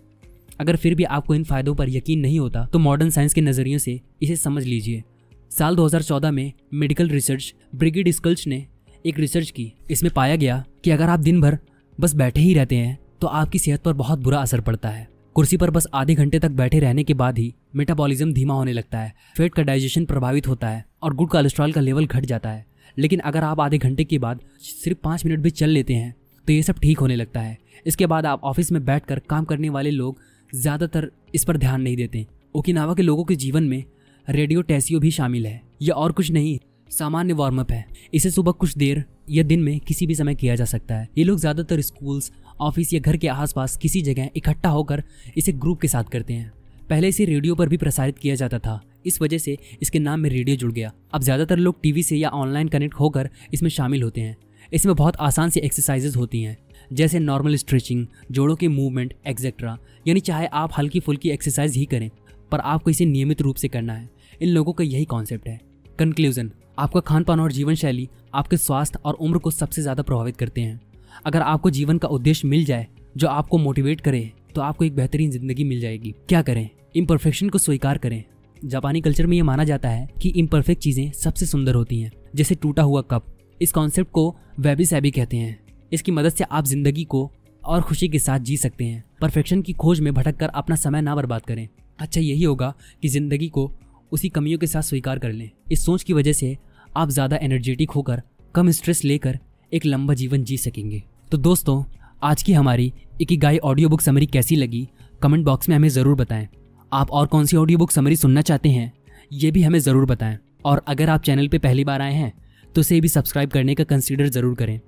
अगर 0.60 0.76
फिर 0.76 0.94
भी 0.94 1.04
आपको 1.04 1.34
इन 1.34 1.44
फायदों 1.44 1.74
पर 1.74 1.88
यकीन 1.88 2.20
नहीं 2.20 2.38
होता 2.38 2.64
तो 2.66 2.78
मॉडर्न 2.78 3.10
साइंस 3.10 3.34
के 3.34 3.40
नज़रियों 3.40 3.78
से 3.78 4.00
इसे 4.22 4.36
समझ 4.36 4.64
लीजिए। 4.64 5.02
साल 5.50 5.76
2014 5.76 6.30
में 6.30 6.52
मेडिकल 6.74 7.08
रिसर्च 7.08 7.54
ब्रिगेड 7.74 8.10
स्कल्च 8.10 8.46
ने 8.46 8.66
एक 9.06 9.18
रिसर्च 9.18 9.50
की। 9.50 9.72
इसमें 9.90 10.12
पाया 10.14 10.36
गया 10.36 10.64
कि 10.84 10.90
अगर 10.90 11.08
आप 11.08 11.20
दिन 11.20 11.40
भर 11.40 11.58
बस 11.98 12.14
बैठे 12.14 12.40
ही 12.40 12.54
रहते 12.54 12.76
हैं 12.76 12.98
तो 13.20 13.26
आपकी 13.26 13.58
सेहत 13.58 13.82
पर 13.82 13.92
बहुत 13.92 14.18
बुरा 14.18 14.38
असर 14.38 14.60
पड़ता 14.60 14.88
है। 14.88 15.08
कुर्सी 15.36 15.56
पर 15.56 15.70
बस 15.70 15.86
आधे 15.94 16.14
घंटे 16.14 16.38
तक 16.38 16.50
बैठे 16.50 16.78
रहने 16.78 17.04
के 17.04 17.14
बाद 17.14 17.38
ही 17.38 17.54
मेटाबॉलिज्म 17.76 18.32
धीमा 18.32 18.54
होने 18.54 18.72
लगता 18.72 18.98
है। 18.98 19.12
फेट 19.36 19.54
का 19.54 19.62
डाइजेशन 19.62 20.04
प्रभावित 20.04 20.48
होता 20.48 20.68
है 20.68 20.84
और 21.02 21.14
गुड 21.14 21.28
कोलेस्ट्रॉल 21.28 21.72
का 21.72 21.80
लेवल 21.80 22.06
घट 22.06 22.24
जाता 22.24 22.50
है। 22.50 22.64
लेकिन 22.98 23.20
अगर 23.20 23.44
आप 23.44 23.60
आधे 23.60 23.78
घंटे 23.78 24.04
के 24.04 24.18
बाद 24.18 24.40
सिर्फ़ 24.62 24.98
पाँच 25.04 25.24
मिनट 25.26 25.40
भी 25.40 25.50
चल 25.52 25.70
लेते 25.70 25.94
हैं 25.94 26.14
तो 26.46 26.52
ये 26.52 26.62
सब 26.62 26.78
ठीक 26.78 26.98
होने 26.98 27.16
लगता 27.16 27.40
है। 27.40 27.56
इसके 27.86 28.06
बाद 28.06 28.26
आप 28.26 28.44
ऑफ़िस 28.44 28.72
में 28.72 28.84
बैठ 28.84 29.04
कर 29.06 29.18
काम 29.20 29.44
करने 29.44 29.68
वाले 29.68 29.90
लोग 29.90 30.18
ज़्यादातर 30.52 31.10
इस 31.34 31.44
पर 31.44 31.56
ध्यान 31.56 31.80
नहीं 31.82 31.96
देते। 31.96 32.26
ओकिनावा 32.54 32.94
के 32.94 33.02
लोगों 33.02 33.24
के 33.24 33.36
जीवन 33.36 33.64
में 33.64 33.84
रेडियो 34.26 34.62
टेसियो 34.62 35.00
भी 35.00 35.10
शामिल 35.10 35.46
है। 35.46 35.60
यह 35.82 35.94
और 35.94 36.12
कुछ 36.12 36.30
नहीं, 36.30 36.58
सामान्य 36.90 37.32
वार्म 37.32 37.60
अप 37.60 37.72
है। 37.72 37.84
इसे 38.14 38.30
सुबह 38.30 38.52
कुछ 38.52 38.76
देर 38.76 39.04
या 39.30 39.42
दिन 39.42 39.62
में 39.62 39.78
किसी 39.80 40.06
भी 40.06 40.14
समय 40.14 40.34
किया 40.34 40.54
जा 40.54 40.64
सकता 40.64 40.94
है। 40.94 41.08
ये 41.18 41.24
लोग 41.24 41.38
ज़्यादातर 41.38 41.80
स्कूल्स, 41.80 42.30
ऑफ़िस 42.60 42.92
या 42.94 43.00
घर 43.00 43.16
के 43.16 43.28
आसपास 43.28 43.76
किसी 43.76 44.02
जगह 44.02 44.30
इकट्ठा 44.36 44.68
होकर 44.68 45.02
इसे 45.36 45.52
ग्रुप 45.54 45.80
के 45.80 45.88
साथ 45.88 46.04
करते 46.04 46.34
हैं। 46.34 46.52
पहले 46.90 47.08
इसे 47.08 47.24
रेडियो 47.24 47.54
पर 47.54 47.68
भी 47.68 47.76
प्रसारित 47.76 48.18
किया 48.18 48.34
जाता 48.34 48.58
था। 48.58 48.80
इस 49.06 49.20
वजह 49.22 49.38
से 49.38 49.56
इसके 49.82 49.98
नाम 49.98 50.20
में 50.20 50.30
रेडियो 50.30 50.56
जुड़ 50.56 50.72
गया। 50.72 50.92
अब 51.12 51.22
ज़्यादातर 51.22 51.58
लोग 51.58 51.80
टीवी 51.82 52.02
से 52.02 52.16
या 52.16 52.28
ऑनलाइन 52.30 52.68
कनेक्ट 52.68 52.94
होकर 52.94 53.30
इसमें 53.54 53.70
शामिल 53.70 54.02
होते 54.02 54.20
हैं। 54.20 54.36
इसमें 54.72 54.94
बहुत 54.96 55.16
आसान 55.18 55.50
सी 55.50 55.60
एक्सरसाइजेज 55.60 56.16
होती 56.16 56.42
हैं, 56.42 56.56
जैसे 56.90 57.18
नॉर्मल 57.18 57.56
स्ट्रेचिंग 57.56 58.06
जोड़ों 58.30 58.56
के 58.56 58.68
मूवमेंट 58.68 59.14
एक्सेट्रा 59.26 59.76
यानी 60.06 60.20
चाहे 60.20 60.46
आप 60.48 60.72
हल्की 60.78 61.00
फुल्की 61.00 61.30
एक्सरसाइज 61.30 61.76
ही 61.76 61.84
करें, 61.86 62.10
पर 62.52 62.60
आपको 62.60 62.90
इसे 62.90 63.04
नियमित 63.06 63.42
रूप 63.42 63.56
से 63.56 63.68
करना 63.68 63.92
है। 63.92 64.08
इन 64.40 64.48
लोगों 64.48 64.72
का 64.72 64.84
यही 64.84 65.04
कॉन्सेप्ट 65.06 65.48
है। 65.48 65.60
कंक्लूजन 65.98 66.50
आपका 66.78 67.00
खान 67.02 67.24
पान 67.24 67.40
और 67.40 67.52
जीवन 67.52 67.74
शैली 67.74 68.08
आपके 68.34 68.56
स्वास्थ्य 68.56 68.98
और 69.04 69.14
उम्र 69.16 69.38
को 69.38 69.50
सबसे 69.52 69.82
ज़्यादा 69.82 70.02
प्रभावित 70.02 70.36
करते 70.36 70.60
हैं। 70.60 70.80
अगर 71.26 71.42
आपको 71.42 71.70
जीवन 71.70 71.98
का 71.98 72.08
उद्देश्य 72.08 72.48
मिल 72.48 72.64
जाए, 72.64 72.86
जो 73.16 73.28
आपको 73.28 73.58
मोटिवेट 73.58 74.00
करे 74.00 74.30
तो 74.54 74.60
आपको 74.60 74.84
एक 74.84 74.94
बेहतरीन 74.94 75.30
ज़िंदगी 75.30 75.64
मिल 75.64 75.80
जाएगी। 75.80 76.14
क्या 76.28 76.42
करें? 76.42 76.68
इम्परफेक्शन 76.96 77.48
को 77.48 77.58
स्वीकार 77.58 77.98
करें। 77.98 78.22
जापानी 78.64 79.00
कल्चर 79.00 79.26
में 79.26 79.36
यह 79.36 79.44
माना 79.44 79.64
जाता 79.64 79.88
है 79.88 80.08
कि 80.22 80.28
इम्परफेक्ट 80.28 80.82
चीज़ें 80.82 81.10
सबसे 81.12 81.46
सुंदर 81.46 81.74
होती 81.74 82.00
हैं, 82.00 82.10
जैसे 82.34 82.54
टूटा 82.54 82.82
हुआ 82.82 83.02
कप। 83.02 83.26
इस 83.60 83.72
कॉन्सेप्ट 83.72 84.10
को 84.10 84.34
वेबी 84.60 84.84
सैबी 84.86 85.10
कहते 85.10 85.36
हैं। 85.36 85.58
इसकी 85.92 86.12
मदद 86.12 86.32
से 86.32 86.44
आप 86.44 86.64
ज़िंदगी 86.64 87.04
को 87.04 87.30
और 87.62 87.82
खुशी 87.82 88.08
के 88.08 88.18
साथ 88.18 88.38
जी 88.40 88.56
सकते 88.56 88.84
हैं। 88.84 89.04
परफेक्शन 89.20 89.62
की 89.62 89.72
खोज 89.72 90.00
में 90.00 90.12
भटक 90.14 90.36
कर 90.36 90.48
अपना 90.48 90.76
समय 90.76 91.02
ना 91.02 91.14
बर्बाद 91.16 91.42
करें। 91.42 91.68
अच्छा 91.98 92.20
यही 92.20 92.42
होगा 92.42 92.72
कि 93.02 93.08
ज़िंदगी 93.08 93.48
को 93.48 93.70
उसी 94.12 94.28
कमियों 94.28 94.58
के 94.58 94.66
साथ 94.66 94.82
स्वीकार 94.82 95.18
कर 95.18 95.32
लें। 95.32 95.50
इस 95.72 95.84
सोच 95.84 96.02
की 96.02 96.12
वजह 96.12 96.32
से 96.32 96.56
आप 96.96 97.10
ज़्यादा 97.10 97.36
एनर्जेटिक 97.36 97.90
होकर, 97.90 98.22
कम 98.54 98.70
स्ट्रेस 98.70 99.04
लेकर 99.04 99.38
एक 99.72 99.86
लंबा 99.86 100.14
जीवन 100.14 100.44
जी 100.44 100.56
सकेंगे। 100.58 101.02
तो 101.30 101.38
दोस्तों, 101.38 101.82
आज 102.22 102.42
की 102.42 102.52
हमारी 102.52 102.92
एक 103.22 103.38
गाय 103.40 103.58
ऑडियो 103.58 103.88
बुक 103.88 104.00
समरी 104.00 104.26
कैसी 104.26 104.56
लगी? 104.56 104.88
कमेंट 105.22 105.44
बॉक्स 105.44 105.68
में 105.68 105.76
हमें 105.76 105.88
ज़रूर 105.88 106.14
बताएँ। 106.16 106.48
आप 106.92 107.10
और 107.10 107.26
कौन 107.26 107.44
सी 107.46 107.56
ऑडियो 107.56 107.78
बुक 107.78 107.90
समरी 107.90 108.16
सुनना 108.16 108.42
चाहते 108.42 108.68
हैं, 108.68 108.92
ये 109.30 109.50
भी 109.50 109.62
हमें 109.62 109.78
ज़रूर 109.78 110.04
बताएँ। 110.06 110.38
और 110.64 110.82
अगर 110.88 111.10
आप 111.10 111.22
चैनल 111.22 111.48
पर 111.48 111.58
पहली 111.58 111.84
बार 111.84 112.02
आए 112.02 112.14
हैं 112.14 112.32
तो 112.74 112.80
इसे 112.80 113.00
भी 113.00 113.08
सब्सक्राइब 113.08 113.50
करने 113.50 113.74
का 113.74 113.84
कंसिडर 113.84 114.28
ज़रूर 114.28 114.54
करें, 114.54 114.78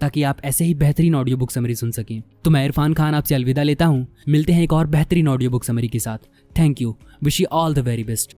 ताकि 0.00 0.22
आप 0.22 0.40
ऐसे 0.44 0.64
ही 0.64 0.74
बेहतरीन 0.74 1.14
ऑडियो 1.14 1.36
बुक 1.36 1.50
समरी 1.50 1.74
सुन 1.74 1.90
सकें। 1.92 2.20
तो 2.44 2.50
मैं 2.50 2.64
इरफान 2.64 2.94
खान 2.94 3.14
आपसे 3.14 3.34
अलविदा 3.34 3.62
लेता 3.62 3.86
हूँ। 3.86 4.06
मिलते 4.28 4.52
हैं 4.52 4.62
एक 4.62 4.72
और 4.72 4.86
बेहतरीन 4.88 5.28
ऑडियो 5.28 5.50
बुक 5.50 5.64
समरी 5.64 5.88
के 5.88 5.98
साथ। 6.00 6.28
Thank 6.50 6.82
you 6.82 6.94
wish 7.22 7.40
you 7.40 7.46
all 7.52 7.74
the 7.74 7.78
very 7.80 8.04
best 8.04 8.30